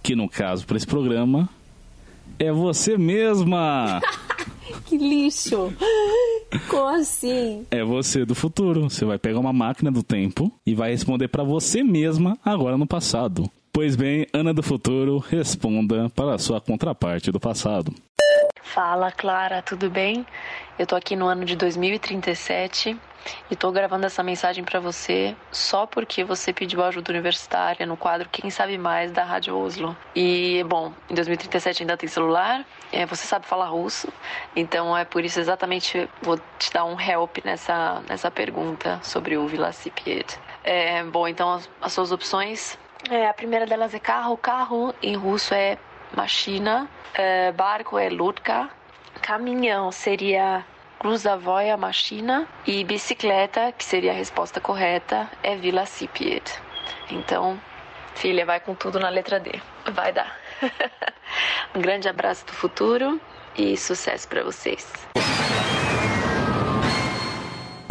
[0.01, 1.47] que no caso para esse programa
[2.43, 4.01] é você mesma.
[4.85, 5.73] Que lixo!
[6.69, 7.65] Como assim?
[7.69, 8.89] É você do futuro.
[8.89, 12.87] Você vai pegar uma máquina do tempo e vai responder para você mesma agora no
[12.87, 13.49] passado.
[13.71, 17.93] Pois bem, Ana do futuro, responda para a sua contraparte do passado.
[18.61, 20.25] Fala, Clara, tudo bem?
[20.77, 22.97] Eu tô aqui no ano de 2037
[23.49, 28.29] e tô gravando essa mensagem pra você só porque você pediu ajuda universitária no quadro
[28.29, 29.95] Quem Sabe Mais da Rádio Oslo.
[30.15, 34.11] E, bom, em 2037 ainda tem celular, é, você sabe falar russo,
[34.55, 39.47] então é por isso exatamente vou te dar um help nessa, nessa pergunta sobre o
[39.47, 40.37] Velocipede.
[40.63, 42.77] É, bom, então as, as suas opções.
[43.09, 44.37] É, a primeira delas é carro.
[44.37, 45.77] Carro em russo é
[46.15, 48.69] machina, é, barco é ludka,
[49.21, 50.65] caminhão seria
[51.03, 56.53] cruzavoia machina e bicicleta, que seria a resposta correta, é velocipede.
[57.11, 57.59] Então,
[58.15, 59.51] filha, vai com tudo na letra D.
[59.91, 60.39] Vai dar.
[61.75, 63.19] um grande abraço do futuro
[63.57, 64.89] e sucesso para vocês.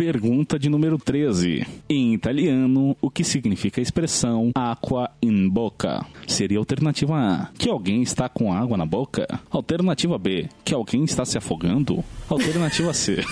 [0.05, 1.65] Pergunta de número 13.
[1.89, 6.05] Em italiano, o que significa a expressão aqua in boca?
[6.27, 9.29] Seria alternativa A, que alguém está com água na boca?
[9.49, 12.03] Alternativa B, que alguém está se afogando?
[12.29, 13.25] Alternativa C.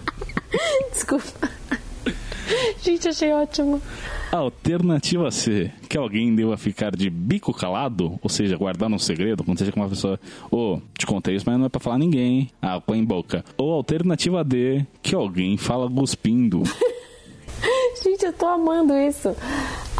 [0.90, 1.50] Desculpa.
[2.82, 3.82] Gente, achei ótimo.
[4.32, 9.58] Alternativa C, que alguém deva ficar de bico calado, ou seja, guardar um segredo, quando
[9.58, 12.50] seja com uma pessoa, ô, te contei isso, mas não é pra falar ninguém, hein?
[12.62, 13.44] água em boca.
[13.58, 16.62] Ou alternativa D, que alguém fala cuspindo.
[18.04, 19.34] Gente, eu tô amando isso.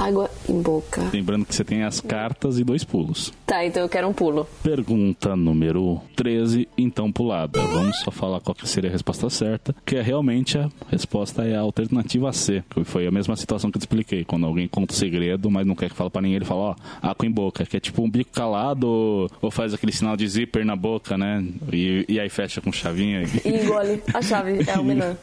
[0.00, 1.10] Água em boca.
[1.12, 3.34] Lembrando que você tem as cartas e dois pulos.
[3.44, 4.48] Tá, então eu quero um pulo.
[4.62, 7.60] Pergunta número 13, então pulada.
[7.60, 11.60] Vamos só falar qual seria a resposta certa, que é realmente a resposta é a
[11.60, 14.96] alternativa C, que foi a mesma situação que eu te expliquei, quando alguém conta o
[14.96, 17.76] segredo, mas não quer que fale pra ninguém, ele fala, ó, água em boca, que
[17.76, 21.44] é tipo um bico calado ou, faz aquele sinal de zíper na boca, né?
[21.70, 23.22] E, e aí fecha com chavinha.
[23.44, 25.14] E engole a chave, é o melhor.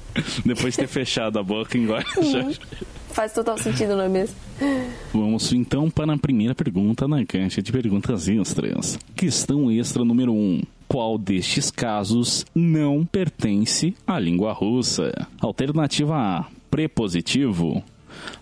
[0.45, 2.59] Depois de ter fechado a boca, engole a chave.
[3.17, 4.35] Faz total sentido, não é mesmo?
[5.11, 8.99] Vamos então para a primeira pergunta na caixa de perguntas extras.
[9.15, 10.35] Questão extra número 1.
[10.35, 10.61] Um.
[10.87, 15.27] Qual destes casos não pertence à língua russa?
[15.41, 17.81] Alternativa A: prepositivo.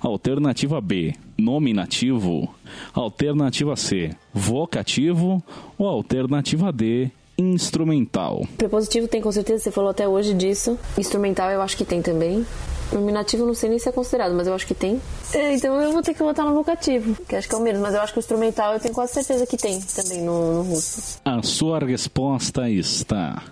[0.01, 2.53] Alternativa B: nominativo.
[2.93, 5.41] Alternativa C: vocativo.
[5.77, 8.45] Ou alternativa D: instrumental.
[8.57, 10.77] Prepositivo tem com certeza, você falou até hoje disso.
[10.97, 12.45] Instrumental eu acho que tem também.
[12.91, 15.01] Nominativo não sei nem se é considerado, mas eu acho que tem.
[15.33, 17.81] É, então eu vou ter que botar no vocativo, que acho que é o menos,
[17.81, 20.61] mas eu acho que o instrumental eu tenho quase certeza que tem também no, no
[20.63, 21.19] russo.
[21.25, 23.43] A sua resposta está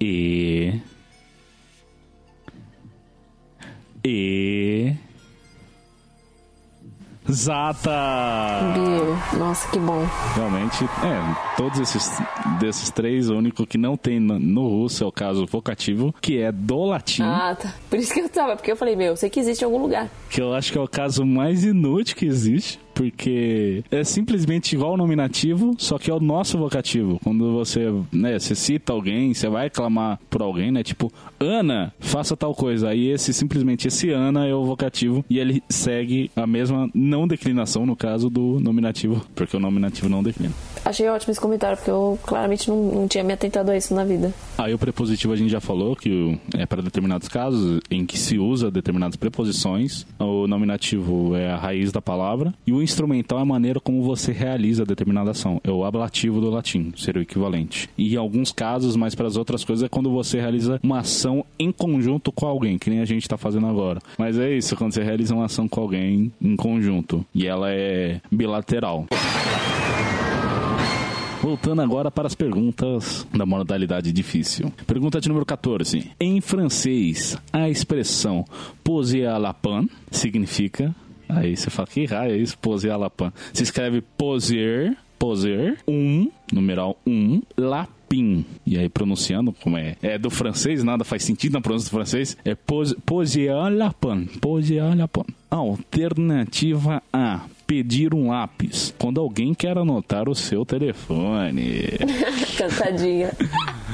[0.00, 0.80] E.
[4.04, 4.94] E.
[7.30, 7.90] Zata!
[9.38, 10.04] Nossa, que bom.
[10.34, 12.10] Realmente, é, todos esses
[12.58, 16.38] desses três, o único que não tem no, no russo é o caso vocativo, que
[16.40, 17.74] é do latim, Ah, tá.
[17.90, 19.78] Por isso que eu tava, porque eu falei, meu, eu sei que existe em algum
[19.82, 20.08] lugar.
[20.30, 24.90] que eu acho que é o caso mais inútil que existe, porque é simplesmente igual
[24.90, 27.20] ao nominativo, só que é o nosso vocativo.
[27.22, 32.36] Quando você, né, você cita alguém, você vai clamar por alguém, né, tipo, Ana, faça
[32.36, 32.88] tal coisa.
[32.88, 37.86] Aí esse, simplesmente esse Ana é o vocativo e ele segue a mesma não declinação,
[37.86, 40.52] no caso, do nominativo, porque o nominativo não declina.
[40.84, 44.04] Achei ótimo esse comentário, porque eu claramente não, não tinha me atentado a isso na
[44.04, 44.34] vida.
[44.56, 48.40] Aí o prepositivo a gente já falou que é para determinados casos em que se
[48.40, 50.04] usa determinadas preposições.
[50.18, 54.32] O nominativo é a raiz da palavra e o instrumental é a maneira como você
[54.32, 55.60] realiza determinada ação.
[55.62, 57.88] É o ablativo do latim, seria o equivalente.
[57.96, 61.44] E em alguns casos, mas para as outras coisas é quando você realiza uma ação
[61.58, 64.00] em conjunto com alguém, que nem a gente está fazendo agora.
[64.16, 68.20] Mas é isso, quando você realiza uma ação com alguém em conjunto e ela é
[68.30, 69.06] bilateral.
[71.40, 74.72] Voltando agora para as perguntas da modalidade difícil.
[74.86, 76.10] Pergunta de número 14.
[76.18, 78.44] Em francês, a expressão
[78.82, 80.94] poser à la pan significa
[81.28, 82.58] Aí você fala, que raio é isso?
[82.58, 83.32] Posier Lapin.
[83.52, 88.44] Se escreve Posier, Posier, um, numeral um, Lapin.
[88.66, 92.36] E aí pronunciando, como é, é do francês, nada faz sentido na pronúncia do francês,
[92.44, 94.26] é Posier Lapin.
[94.40, 95.24] Posier Lapin.
[95.50, 101.98] Alternativa A pedir um lápis quando alguém quer anotar o seu telefone.
[102.56, 103.30] Cantadinha.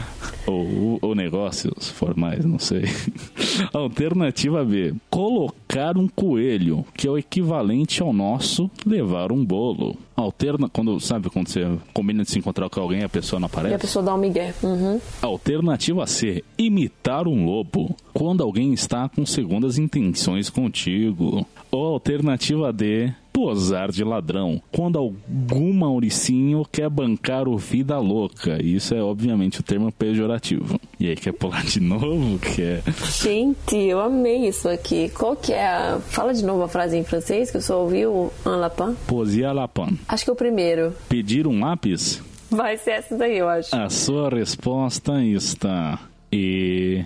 [0.47, 2.85] ou, ou negócios formais, não sei.
[3.73, 9.97] Alternativa B: colocar um coelho, que é o equivalente ao nosso levar um bolo.
[10.17, 13.73] Alterna quando sabe quando você combina de se encontrar com alguém a pessoa não aparece.
[13.73, 14.55] E a pessoa dá um migué.
[14.63, 15.01] Uhum.
[15.21, 21.47] Alternativa C: imitar um lobo quando alguém está com segundas intenções contigo.
[21.71, 24.63] Ou alternativa D: posar de ladrão.
[24.71, 28.63] Quando algum mauricinho quer bancar o vida louca.
[28.63, 30.81] Isso é obviamente o termo pejorativo.
[31.01, 32.39] E aí quer pular de novo?
[32.55, 32.83] Quer...
[33.21, 35.09] Gente, eu amei isso aqui.
[35.09, 35.99] Qual que é a...
[35.99, 38.95] Fala de novo a frase em francês que eu só ouvi o un lapin.
[39.07, 39.99] Posia lapin.
[40.07, 40.95] Acho que é o primeiro.
[41.09, 42.23] Pedir um lápis?
[42.49, 43.75] Vai ser essa daí, eu acho.
[43.75, 45.99] A sua resposta está...
[46.33, 47.05] E...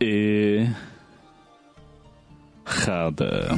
[0.00, 0.66] E...
[2.66, 3.48] Errada.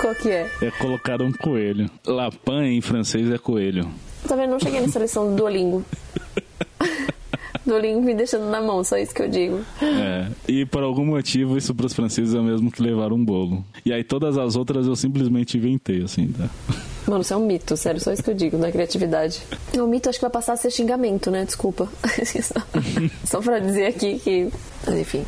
[0.00, 0.50] Qual que é?
[0.62, 1.90] É colocar um coelho.
[2.06, 3.88] Lapin em francês é coelho.
[4.26, 4.50] Tá vendo?
[4.50, 5.84] Não cheguei nessa lição do Duolingo.
[7.66, 9.60] Duolingo me deixando na mão, só isso que eu digo.
[9.82, 10.28] É.
[10.48, 13.64] E por algum motivo isso para os franceses é o mesmo que levar um bolo.
[13.84, 16.48] E aí todas as outras eu simplesmente inventei, assim, tá?
[17.06, 19.42] Mano, isso é um mito, sério, só isso que eu digo, da criatividade.
[19.72, 21.44] É um mito, acho que vai passar a ser xingamento, né?
[21.44, 21.88] Desculpa.
[23.24, 24.48] só pra dizer aqui que.
[24.86, 25.24] Mas enfim.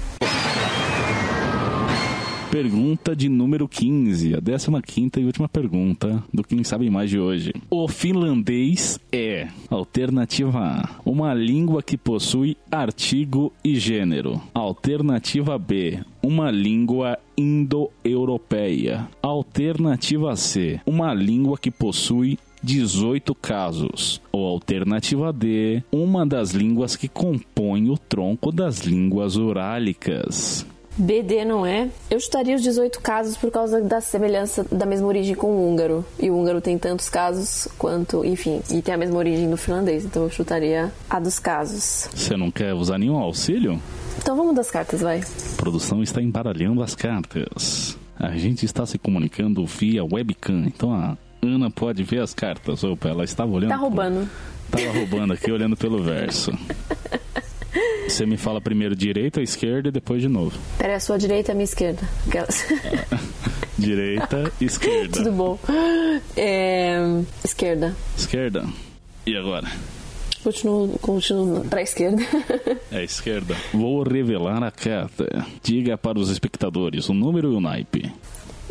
[2.51, 4.41] Pergunta de número 15, a
[4.83, 7.53] 15 e última pergunta do Quem Sabe Mais de hoje.
[7.71, 14.43] O finlandês é, alternativa A, uma língua que possui artigo e gênero.
[14.53, 19.09] Alternativa B, uma língua indo-europeia.
[19.23, 24.21] Alternativa C, uma língua que possui 18 casos.
[24.33, 30.67] Ou alternativa D, uma das línguas que compõem o tronco das línguas urálicas.
[30.97, 31.89] BD não é.
[32.11, 36.05] Eu chutaria os 18 casos por causa da semelhança da mesma origem com o húngaro.
[36.19, 40.05] E o húngaro tem tantos casos quanto, enfim, e tem a mesma origem do finlandês.
[40.05, 42.09] Então eu chutaria a dos casos.
[42.15, 43.81] Você não quer usar nenhum auxílio?
[44.19, 45.21] Então vamos das cartas, vai.
[45.21, 47.97] A produção está embaralhando as cartas.
[48.19, 50.65] A gente está se comunicando via webcam.
[50.67, 52.85] Então a Ana pode ver as cartas.
[52.85, 53.71] Opa, ela estava olhando.
[53.71, 54.29] Tá roubando.
[54.67, 56.53] Estava roubando aqui, olhando pelo verso.
[58.09, 60.59] Você me fala primeiro direita, esquerda e depois de novo.
[60.79, 62.03] Pera, a sua direita e a minha esquerda.
[62.27, 62.67] Aquelas.
[63.79, 65.17] direita, esquerda.
[65.19, 65.59] Tudo bom.
[66.37, 66.99] É...
[67.45, 67.97] Esquerda.
[68.17, 68.65] Esquerda.
[69.27, 69.69] E agora?
[70.43, 72.23] Continuo, continuo pra esquerda.
[72.91, 73.55] É esquerda.
[73.73, 75.47] Vou revelar a carta.
[75.63, 78.13] Diga para os espectadores o número e o naipe.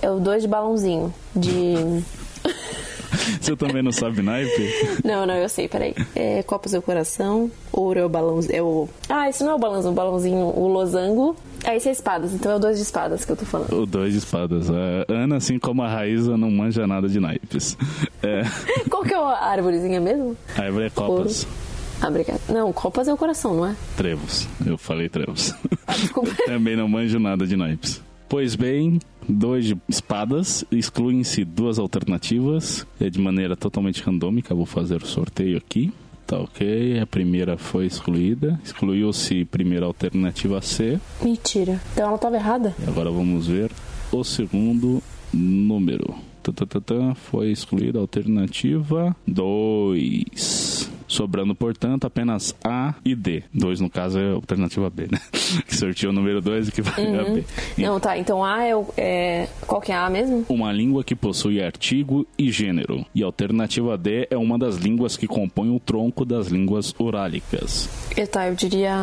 [0.02, 1.14] É o 2 de balãozinho.
[1.34, 2.04] De.
[3.40, 5.02] Você também não sabe naipe?
[5.04, 5.96] Não, não, eu sei, peraí.
[6.16, 8.56] É Copas do Coração, ouro é o balãozinho.
[8.56, 8.90] É o...
[9.08, 11.36] Ah, isso não é o balãozinho, o balãozinho, o losango.
[11.64, 13.74] É, esse é espadas, então é o dois de espadas que eu tô falando.
[13.74, 14.70] O dois de espadas.
[14.70, 17.78] A Ana, assim como a Raíza, não manja nada de naipes.
[18.24, 18.44] É.
[18.90, 20.38] Qual que é a árvorezinha mesmo?
[20.58, 21.44] A árvore é copas.
[21.44, 21.70] Ouro.
[22.02, 22.40] Ah, obrigada.
[22.48, 23.76] Não, copas é o coração, não é?
[23.98, 24.48] Trevos.
[24.66, 25.54] Eu falei trevos.
[25.86, 26.32] Ah, desculpa.
[26.48, 28.02] Também não manjo nada de naipes.
[28.30, 35.02] Pois bem, dois de espadas, excluem-se duas alternativas, é de maneira totalmente randômica, vou fazer
[35.02, 35.92] o sorteio aqui.
[36.28, 41.00] Tá ok, a primeira foi excluída, excluiu-se primeira alternativa C.
[41.24, 41.82] Mentira.
[41.92, 42.76] Então ela estava errada?
[42.80, 43.72] E agora vamos ver
[44.12, 45.02] o segundo
[45.34, 46.14] número.
[46.44, 53.44] Tatatata, foi excluída a alternativa 2 sobrando, portanto, apenas A e D.
[53.54, 55.20] 2, no caso, é a alternativa B, né?
[55.68, 57.20] Que sorteou o número 2 e que vai uhum.
[57.20, 57.44] a B.
[57.78, 58.18] Não, tá.
[58.18, 59.48] Então A é, o, é.
[59.66, 60.46] Qual que é A mesmo?
[60.48, 63.04] Uma língua que possui artigo e gênero.
[63.14, 67.90] E a alternativa D é uma das línguas que compõem o tronco das línguas urálicas.
[68.16, 68.94] E tá, eu diria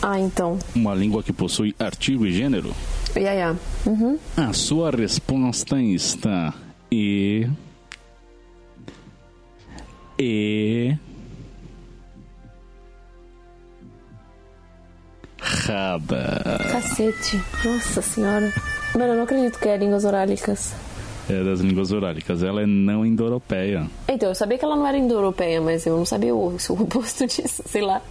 [0.00, 0.58] A então.
[0.74, 2.72] Uma língua que possui artigo e gênero?
[3.16, 3.56] Ia, ia.
[3.84, 4.16] Uhum.
[4.36, 6.54] A sua resposta está
[6.90, 7.48] E.
[10.18, 10.96] E.
[15.50, 16.42] errada.
[16.70, 17.40] Cacete.
[17.64, 18.52] Nossa senhora.
[18.94, 20.74] Mano, eu não acredito que é línguas orálicas.
[21.28, 22.42] É das línguas orálicas.
[22.42, 23.86] Ela é não indo-europeia.
[24.08, 27.26] Então, eu sabia que ela não era indo-europeia, mas eu não sabia o, o oposto
[27.26, 28.02] disso, sei lá.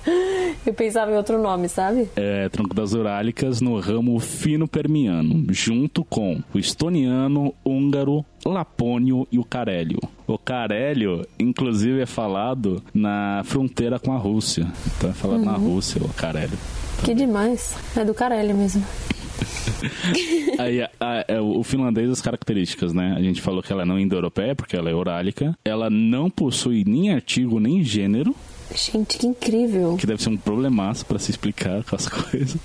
[0.66, 2.10] Eu pensava em outro nome, sabe?
[2.16, 9.44] É tronco das orálicas no ramo fino-permiano, junto com o estoniano, húngaro, lapônio e o
[9.44, 10.00] carélio.
[10.26, 14.66] O carélio, inclusive, é falado na fronteira com a Rússia.
[14.98, 15.46] Então é falado uhum.
[15.46, 16.58] na Rússia, o carélio.
[17.04, 17.76] Que demais.
[17.96, 18.84] É do Carelli mesmo.
[20.60, 23.14] Aí, a- a- é, o finlandês, as características, né?
[23.18, 25.58] A gente falou que ela é não indo-europeia, porque ela é orálica.
[25.64, 28.36] Ela não possui nem artigo, nem gênero,
[28.76, 29.96] Gente, que incrível.
[29.98, 32.58] que deve ser um problemaço pra se explicar com as coisas.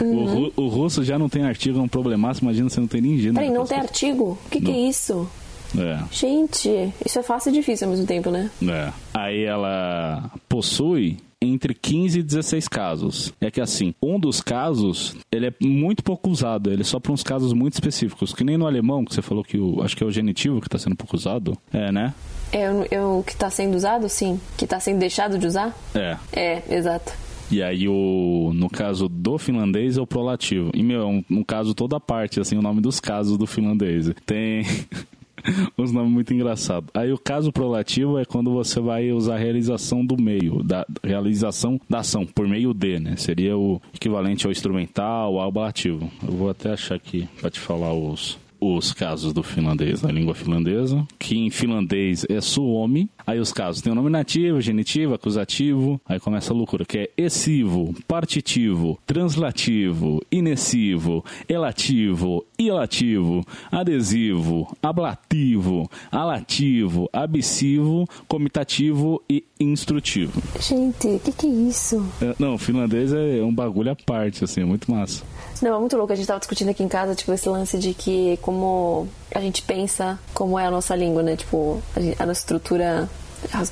[0.00, 0.24] O, Uhum.
[0.26, 2.42] ru- o russo já não tem artigo, é um problemaço.
[2.42, 3.34] Imagina você não tem nem gênero.
[3.36, 4.38] Peraí, não tem artigo?
[4.46, 5.28] O que, que é isso?
[5.74, 6.00] coisas.
[6.12, 8.50] Gente, isso é fácil e difícil ao mesmo tempo, né?
[8.62, 8.92] É, é.
[9.14, 13.32] Aí ela possui entre 15 e 16 casos.
[13.40, 17.12] É que assim, um dos casos, ele é muito pouco usado, ele é só para
[17.12, 20.02] uns casos muito específicos, que nem no alemão, que você falou que o, acho que
[20.04, 21.56] é o genitivo que está sendo pouco usado.
[21.72, 22.12] É, né?
[22.52, 24.40] É o- é que tá sendo usado, sim.
[24.58, 25.74] Que tá sendo deixado de usar?
[25.94, 26.16] É.
[26.32, 27.12] É, exato.
[27.50, 30.70] E aí, o, no caso do finlandês, é o prolativo.
[30.72, 34.10] E, meu, é um, um caso toda parte, assim, o nome dos casos do finlandês.
[34.24, 34.62] Tem
[35.78, 36.90] uns nomes muito engraçados.
[36.94, 41.80] Aí, o caso prolativo é quando você vai usar a realização do meio, da realização
[41.88, 43.16] da ação, por meio de, né?
[43.16, 46.10] Seria o equivalente ao instrumental, ao ablativo.
[46.26, 50.34] Eu vou até achar aqui pra te falar os, os casos do finlandês, da língua
[50.34, 53.08] finlandesa, que em finlandês é suomi.
[53.30, 56.00] Aí os casos tem o nominativo, genitivo, acusativo.
[56.04, 67.08] Aí começa a loucura, que é essivo, partitivo, translativo, inessivo, elativo, ilativo, adesivo, ablativo, alativo,
[67.12, 70.42] abissivo, comitativo e instrutivo.
[70.58, 72.04] Gente, o que, que é isso?
[72.20, 75.22] É, não, o finlandês é um bagulho à parte, assim, é muito massa.
[75.62, 76.12] Não, é muito louco.
[76.12, 79.62] A gente tava discutindo aqui em casa, tipo, esse lance de que como a gente
[79.62, 81.36] pensa como é a nossa língua, né?
[81.36, 83.08] Tipo, a, gente- a nossa estrutura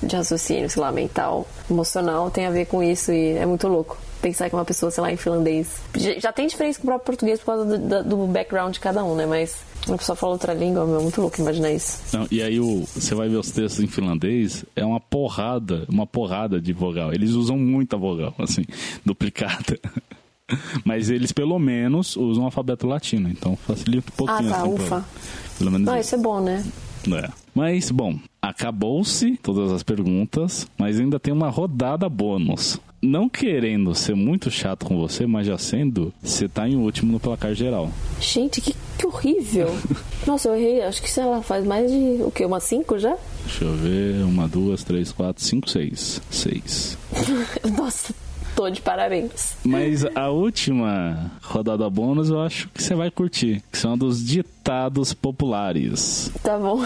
[0.02, 3.98] de raciocínio, sei lá, mental, emocional tem a ver com isso e é muito louco.
[4.22, 5.76] Pensar que uma pessoa, sei lá, em finlandês.
[6.18, 9.14] Já, tem diferença com o próprio português por causa do, do background de cada um,
[9.14, 9.26] né?
[9.26, 9.56] Mas
[9.86, 11.98] uma pessoa fala outra língua, meu, é muito louco imaginar isso.
[12.16, 16.04] Não, e aí o, você vai ver os textos em finlandês, é uma porrada, uma
[16.06, 17.12] porrada de vogal.
[17.12, 18.64] Eles usam muita vogal, assim,
[19.04, 19.78] duplicada.
[20.84, 24.48] Mas eles pelo menos usam o alfabeto latino, então facilita um pouquinho.
[24.50, 25.04] Ah, tá, assim, ufa.
[25.58, 26.08] Pelo menos Ah, isso.
[26.08, 26.64] isso é bom, né?
[27.12, 27.28] É.
[27.54, 32.78] Mas, bom, acabou-se todas as perguntas, mas ainda tem uma rodada bônus.
[33.00, 37.20] Não querendo ser muito chato com você, mas já sendo, você tá em último no
[37.20, 37.90] placar geral.
[38.20, 39.68] Gente, que, que horrível.
[40.26, 42.44] Nossa, eu errei, acho que sei lá, faz mais de o quê?
[42.44, 43.16] Umas cinco já?
[43.44, 44.24] Deixa eu ver.
[44.24, 46.20] Uma, duas, três, quatro, cinco, seis.
[46.28, 46.98] Seis.
[47.78, 48.12] Nossa,
[48.58, 49.56] tô de parabéns.
[49.64, 54.57] Mas a última rodada bônus eu acho que você vai curtir, que são dos ditados
[55.14, 56.30] populares.
[56.42, 56.80] Tá bom.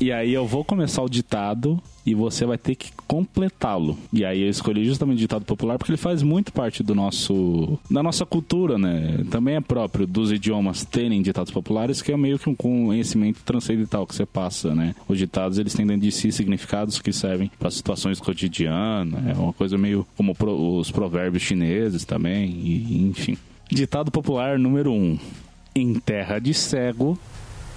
[0.00, 3.98] E aí eu vou começar o ditado e você vai ter que completá-lo.
[4.12, 7.78] E aí eu escolhi justamente o ditado popular porque ele faz muito parte do nosso
[7.90, 9.24] da nossa cultura, né?
[9.30, 14.06] Também é próprio dos idiomas terem ditados populares, que é meio que um conhecimento transcendental
[14.06, 14.94] que você passa, né?
[15.08, 19.52] Os ditados eles têm dentro de si significados que servem para situações cotidianas, é uma
[19.52, 23.36] coisa meio como os provérbios chineses também, e, enfim.
[23.70, 25.18] Ditado popular número um.
[25.74, 27.18] Em terra de cego,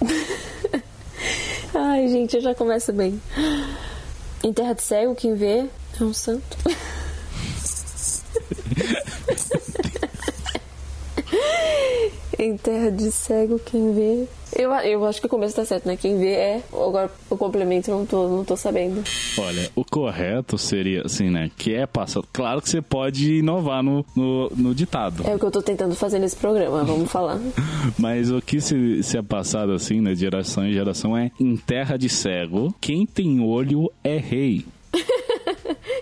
[1.73, 3.21] Ai, gente, eu já começo bem.
[4.43, 5.69] Em terra de cego, quem vê
[5.99, 6.57] é um santo.
[12.37, 14.27] em terra de cego, quem vê.
[14.55, 15.95] Eu, eu acho que o começo tá certo, né?
[15.95, 16.63] Quem vê é.
[16.73, 19.03] Agora o complemento eu não tô, não tô sabendo.
[19.37, 21.49] Olha, o correto seria assim, né?
[21.57, 22.27] Que é passado.
[22.33, 25.23] Claro que você pode inovar no, no, no ditado.
[25.25, 27.39] É o que eu tô tentando fazer nesse programa, vamos falar.
[27.97, 30.13] Mas o que se, se é passado assim, né?
[30.13, 34.65] De geração em geração é em terra de cego, quem tem olho é rei.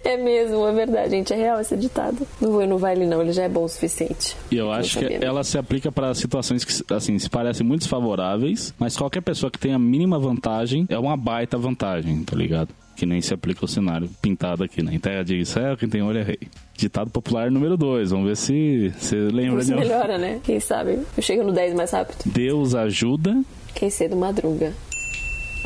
[0.04, 1.34] É mesmo, é verdade, gente.
[1.34, 2.26] É real esse ditado.
[2.40, 4.36] Não vou no baile, não, ele já é bom o suficiente.
[4.52, 8.74] E eu acho que ela se aplica para situações que, assim, se parecem muito desfavoráveis,
[8.78, 12.70] mas qualquer pessoa que tenha a mínima vantagem é uma baita vantagem, tá ligado?
[12.96, 14.94] Que nem se aplica ao cenário pintado aqui, né?
[14.94, 16.40] Em terra de cego, quem tem olho é rei.
[16.76, 18.12] Ditado popular número 2.
[18.12, 20.40] Vamos ver se você lembra de melhora, né?
[20.44, 21.00] Quem sabe?
[21.16, 22.24] Eu chego no 10 mais rápido.
[22.26, 23.42] Deus ajuda.
[23.74, 24.74] Quem cedo madruga.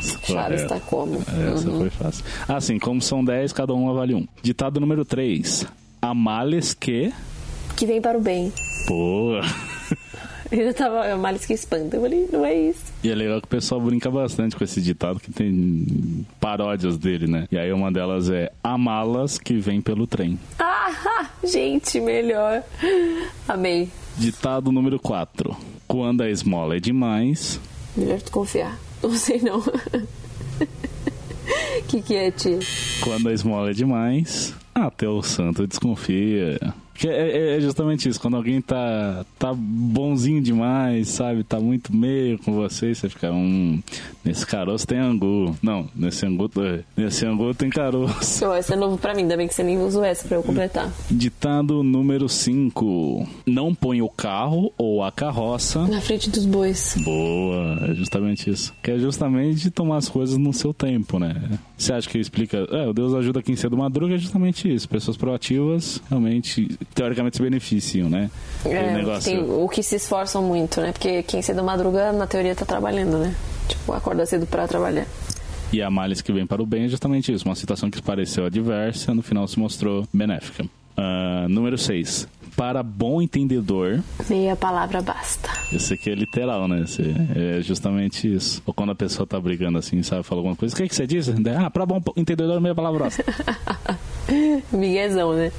[0.00, 0.68] Chaves Correto.
[0.68, 1.16] tá como?
[1.16, 2.24] Essa foi fácil.
[2.48, 4.26] Assim, como são 10, cada um avalia um.
[4.42, 5.66] Ditado número 3.
[6.02, 7.12] Há males que.
[7.76, 8.52] Que vem para o bem.
[8.86, 9.40] Pô.
[10.52, 11.96] Já tava é males que espanta.
[11.96, 12.92] Eu falei, não é isso.
[13.02, 17.26] E é legal que o pessoal brinca bastante com esse ditado, que tem paródias dele,
[17.26, 17.46] né?
[17.50, 20.38] E aí uma delas é Há malas que vem pelo trem.
[20.58, 22.62] Ah, gente, melhor.
[23.48, 23.88] Amei.
[24.16, 25.56] Ditado número 4.
[25.88, 27.60] Quando a esmola é demais.
[27.96, 28.78] Melhor tu confiar.
[29.04, 29.60] Não sei não.
[31.86, 32.58] que que é, tia?
[33.02, 34.54] Quando a esmola é demais.
[34.74, 36.58] Até o santo desconfia.
[36.94, 41.42] Que é, é justamente isso, quando alguém tá, tá bonzinho demais, sabe?
[41.44, 43.82] Tá muito meio com você, você fica, um
[44.24, 45.54] nesse caroço tem angu.
[45.62, 46.50] Não, nesse angu,
[46.96, 48.44] nesse angu tem caroço.
[48.54, 50.90] Esse é novo pra mim, ainda bem que você nem usou essa pra eu completar.
[51.10, 53.28] Ditado número 5.
[53.46, 56.96] Não põe o carro ou a carroça Na frente dos bois.
[57.04, 58.72] Boa, é justamente isso.
[58.82, 61.34] Que é justamente tomar as coisas no seu tempo, né?
[61.76, 62.58] Você acha que explica.
[62.70, 64.88] É, o Deus ajuda quem cedo madruga é justamente isso.
[64.88, 68.30] Pessoas proativas realmente, teoricamente, se beneficiam, né?
[68.64, 69.32] É, negócio.
[69.32, 70.92] tem o que se esforçam muito, né?
[70.92, 73.34] Porque quem cedo madruga, na teoria, tá trabalhando, né?
[73.68, 75.06] Tipo, acorda cedo pra trabalhar.
[75.72, 77.44] E a malha que vem para o bem é justamente isso.
[77.44, 80.64] Uma situação que pareceu adversa, no final se mostrou benéfica.
[80.96, 82.28] Ah, número 6.
[82.56, 84.00] Para bom entendedor,
[84.30, 85.48] Meia palavra basta.
[85.72, 86.82] esse aqui é literal, né?
[86.82, 87.02] Esse
[87.34, 88.62] é justamente isso.
[88.64, 90.72] Ou quando a pessoa tá brigando assim, sabe, fala alguma coisa.
[90.72, 91.32] O que, que você disse?
[91.58, 93.08] Ah, para bom entendedor, meia palavra.
[94.72, 95.50] Miguezão, né?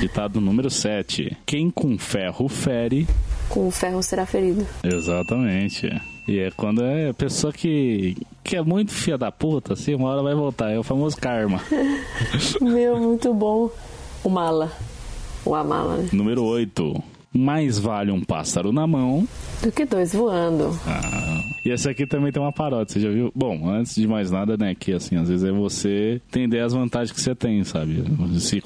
[0.00, 1.36] Ditado número 7.
[1.46, 3.06] Quem com ferro fere.
[3.48, 4.66] Com ferro será ferido.
[4.82, 5.90] Exatamente.
[6.28, 10.08] E é quando é a pessoa que, que é muito filha da puta, assim, uma
[10.10, 10.70] hora vai voltar.
[10.70, 11.60] É o famoso karma.
[12.60, 13.70] Meu, muito bom.
[14.22, 14.70] O mala.
[15.44, 16.08] O amala, né?
[16.12, 17.02] número 8.
[17.34, 19.26] Mais vale um pássaro na mão.
[19.62, 20.78] Do que dois voando.
[20.86, 23.32] Ah, e essa aqui também tem uma paródia, você já viu?
[23.34, 27.10] Bom, antes de mais nada, né, que assim, às vezes é você entender as vantagens
[27.12, 28.04] que você tem, sabe?
[28.38, 28.62] Se,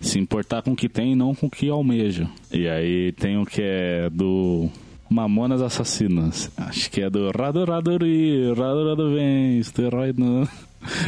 [0.00, 2.26] se importar com o que tem e não com o que almeja.
[2.50, 4.70] E aí tem o que é do
[5.10, 6.50] Mamonas Assassinas.
[6.56, 10.48] Acho que é do Rado Radori, Rado Rado vem, esteroide não.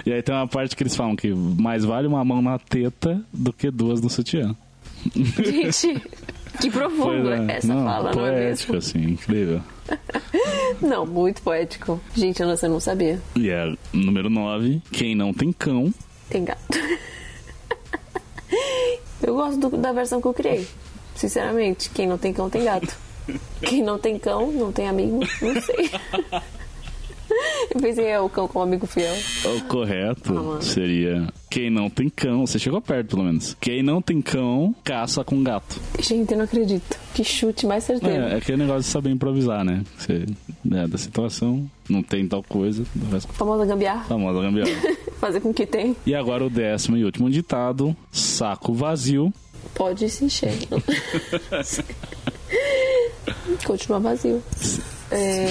[0.05, 3.23] E aí tem uma parte que eles falam que mais vale uma mão na teta
[3.33, 4.55] do que duas no sutiã.
[5.15, 6.03] Gente,
[6.61, 7.57] que profundo é.
[7.57, 8.89] essa não, fala, não é poético, mesmo?
[8.99, 9.61] assim, incrível.
[10.81, 12.01] Não, muito poético.
[12.15, 13.21] Gente, eu não, eu não sabia.
[13.37, 15.93] E é número 9, quem não tem cão
[16.31, 16.61] Tem gato.
[19.23, 20.67] Eu gosto do- da versão que eu criei.
[21.15, 22.97] Sinceramente, quem não tem cão tem gato.
[23.61, 25.91] Quem não tem cão, não tem amigo, não sei.
[27.75, 29.15] Eu pensei, é o cão como amigo fiel.
[29.57, 33.57] O correto Ah, seria quem não tem cão, você chegou perto pelo menos.
[33.61, 35.79] Quem não tem cão, caça com gato.
[36.01, 36.99] Gente, eu não acredito.
[37.15, 38.23] Que chute mais certeiro.
[38.25, 39.83] É, é aquele negócio de saber improvisar, né?
[39.99, 40.25] Você,
[40.73, 44.05] é, da situação, não tem tal coisa, com Famosa gambiarra.
[44.05, 44.97] famosa gambiarra.
[45.21, 45.95] Fazer com que tem.
[46.07, 49.33] e agora o décimo e último ditado: saco vazio.
[49.75, 50.53] Pode se encher.
[53.65, 54.43] Continua vazio.
[55.11, 55.47] É,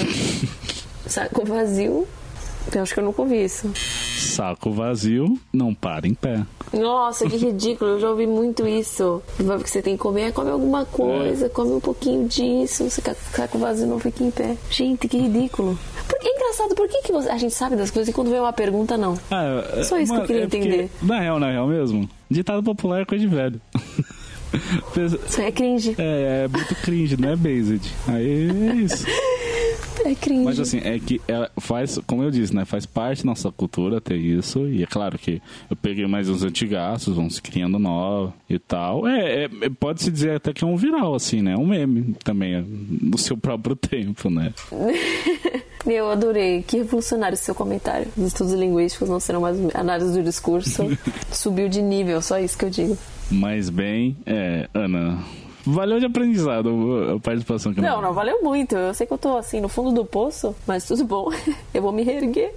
[1.06, 2.06] saco vazio.
[2.72, 3.72] Eu acho que eu nunca ouvi isso.
[3.74, 6.42] Saco vazio não para em pé.
[6.72, 7.92] Nossa, que ridículo.
[7.92, 9.20] Eu já ouvi muito isso.
[9.38, 12.86] O que você tem que comer, come alguma coisa, come um pouquinho disso.
[13.50, 14.56] Com vazio não fica em pé.
[14.70, 15.76] Gente, que ridículo.
[16.08, 18.38] Por- É engraçado, por que, que você- a gente sabe das coisas e quando vem
[18.38, 19.18] uma pergunta, não?
[19.28, 20.90] Ah, é- Só isso que eu queria é porque, entender.
[21.02, 23.60] Na real, na real mesmo, ditado popular é coisa de velho.
[25.28, 25.94] Isso é cringe.
[25.98, 27.82] É, é muito cringe, não é based.
[28.08, 29.04] Aí é isso.
[30.04, 30.44] É cringe.
[30.44, 32.64] Mas assim, é que ela faz, como eu disse, né?
[32.64, 34.66] Faz parte da nossa cultura ter isso.
[34.68, 39.06] E é claro que eu peguei mais uns antigaços, vão se criando novos e tal.
[39.06, 41.56] É, é- é- pode-se dizer até que é um viral, assim, né?
[41.56, 42.60] Um meme também,
[43.00, 44.52] no seu próprio tempo, né?
[45.86, 46.62] Eu adorei.
[46.62, 48.06] Que revolucionário seu comentário.
[48.16, 50.86] Os estudos linguísticos não serão mais análise do discurso.
[51.32, 52.96] Subiu de nível, só isso que eu digo.
[53.30, 55.18] Mas bem, é, Ana,
[55.64, 58.74] valeu de aprendizado a participação que Não, não valeu muito.
[58.74, 61.28] Eu sei que eu tô assim no fundo do poço, mas tudo bom.
[61.72, 62.54] Eu vou me reerguer.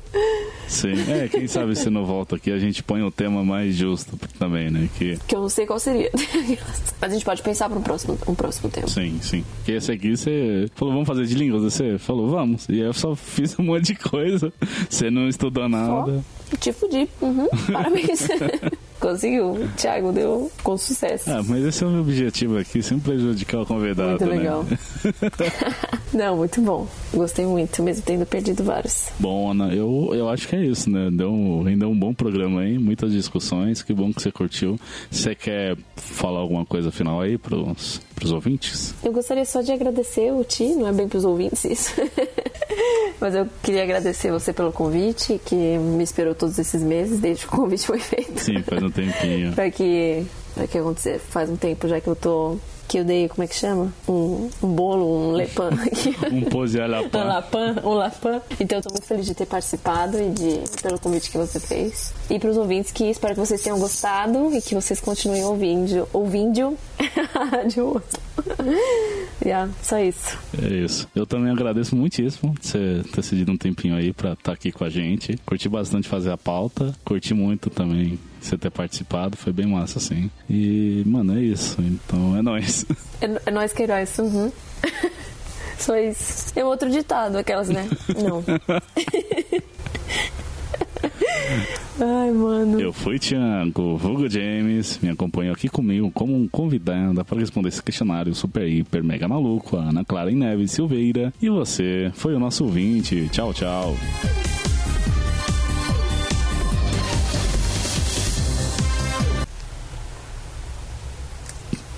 [0.67, 4.17] Sim, é, quem sabe se não volta aqui a gente põe o tema mais justo
[4.37, 4.89] também, né?
[4.97, 6.09] Que, Que eu não sei qual seria.
[6.99, 8.89] Mas a gente pode pensar para um próximo, um próximo tempo.
[8.89, 9.43] sim, sim.
[9.57, 11.63] Porque esse aqui você falou, vamos fazer de línguas?
[11.63, 12.67] Você falou, vamos.
[12.67, 14.51] E eu só fiz um monte de coisa.
[14.89, 16.23] Você não estudou nada.
[16.59, 17.09] Te fudi.
[17.21, 18.27] Uhum, parabéns.
[19.05, 19.69] Conseguiu.
[19.77, 21.29] Thiago deu com sucesso.
[21.29, 24.35] Ah, mas esse é o meu objetivo aqui, sempre prejudicar o convidado, muito né?
[24.35, 24.65] legal.
[26.11, 26.87] Não, muito bom.
[27.13, 29.09] Gostei muito, mesmo tendo perdido vários.
[29.19, 31.11] Bom, Ana, eu, eu acho que é isso, né?
[31.11, 34.79] Deu um, rendeu um bom programa aí, muitas discussões, que bom que você curtiu.
[35.11, 38.93] Você quer falar alguma coisa final aí pros, pros ouvintes?
[39.03, 41.91] Eu gostaria só de agradecer o Ti, não é bem para os ouvintes isso.
[43.19, 47.53] Mas eu queria agradecer você pelo convite, que me esperou todos esses meses, desde que
[47.53, 48.39] o convite foi feito.
[48.39, 49.53] Sim, faz um tempinho.
[49.55, 51.19] Pra que, pra que acontecer?
[51.19, 52.57] Faz um tempo já que eu tô.
[52.87, 53.91] Que eu dei, como é que chama?
[54.07, 55.69] Um, um bolo, um lepan.
[56.31, 57.23] Um pose à la Um pan.
[57.23, 58.41] lapan, um lapan.
[58.59, 62.13] Então eu tô muito feliz de ter participado e de, pelo convite que você fez.
[62.29, 66.07] E pros ouvintes que espero que vocês tenham gostado e que vocês continuem ouvindo.
[66.11, 66.77] Ouvindo.
[67.67, 68.19] de outro.
[69.43, 70.37] yeah, só isso.
[70.61, 71.07] É isso.
[71.15, 74.83] Eu também agradeço muitíssimo você ter cedido um tempinho aí pra estar tá aqui com
[74.83, 75.37] a gente.
[75.45, 76.95] Curti bastante fazer a pauta.
[77.03, 79.37] Curti muito também você ter participado.
[79.37, 80.29] Foi bem massa, assim.
[80.49, 81.77] E, mano, é isso.
[81.79, 82.85] Então é nóis.
[83.21, 84.19] É, é nóis que é nóis.
[84.19, 84.51] Uhum.
[85.79, 86.51] Só isso.
[86.53, 87.87] É outro ditado, aquelas, né?
[88.21, 88.43] Não.
[91.99, 92.79] Ai, mano.
[92.79, 97.81] Eu fui Thiago, Hugo James, me acompanhou aqui comigo como um convidado para responder esse
[97.81, 101.33] questionário super, hiper, mega maluco, a Ana Clara Neves Silveira.
[101.41, 103.29] E você foi o nosso ouvinte.
[103.31, 103.95] Tchau, tchau.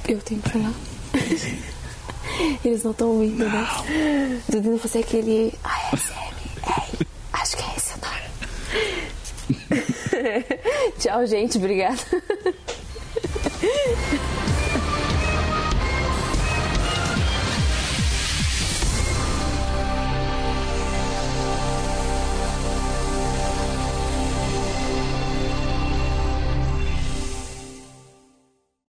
[0.07, 0.73] Eu tenho que falar.
[2.63, 3.67] Eles não estão ouvindo, né?
[4.47, 6.13] Dudu, você é aquele ASM.
[7.33, 8.36] Acho que é esse o nome.
[10.99, 11.57] Tchau, gente.
[11.57, 11.97] Obrigada.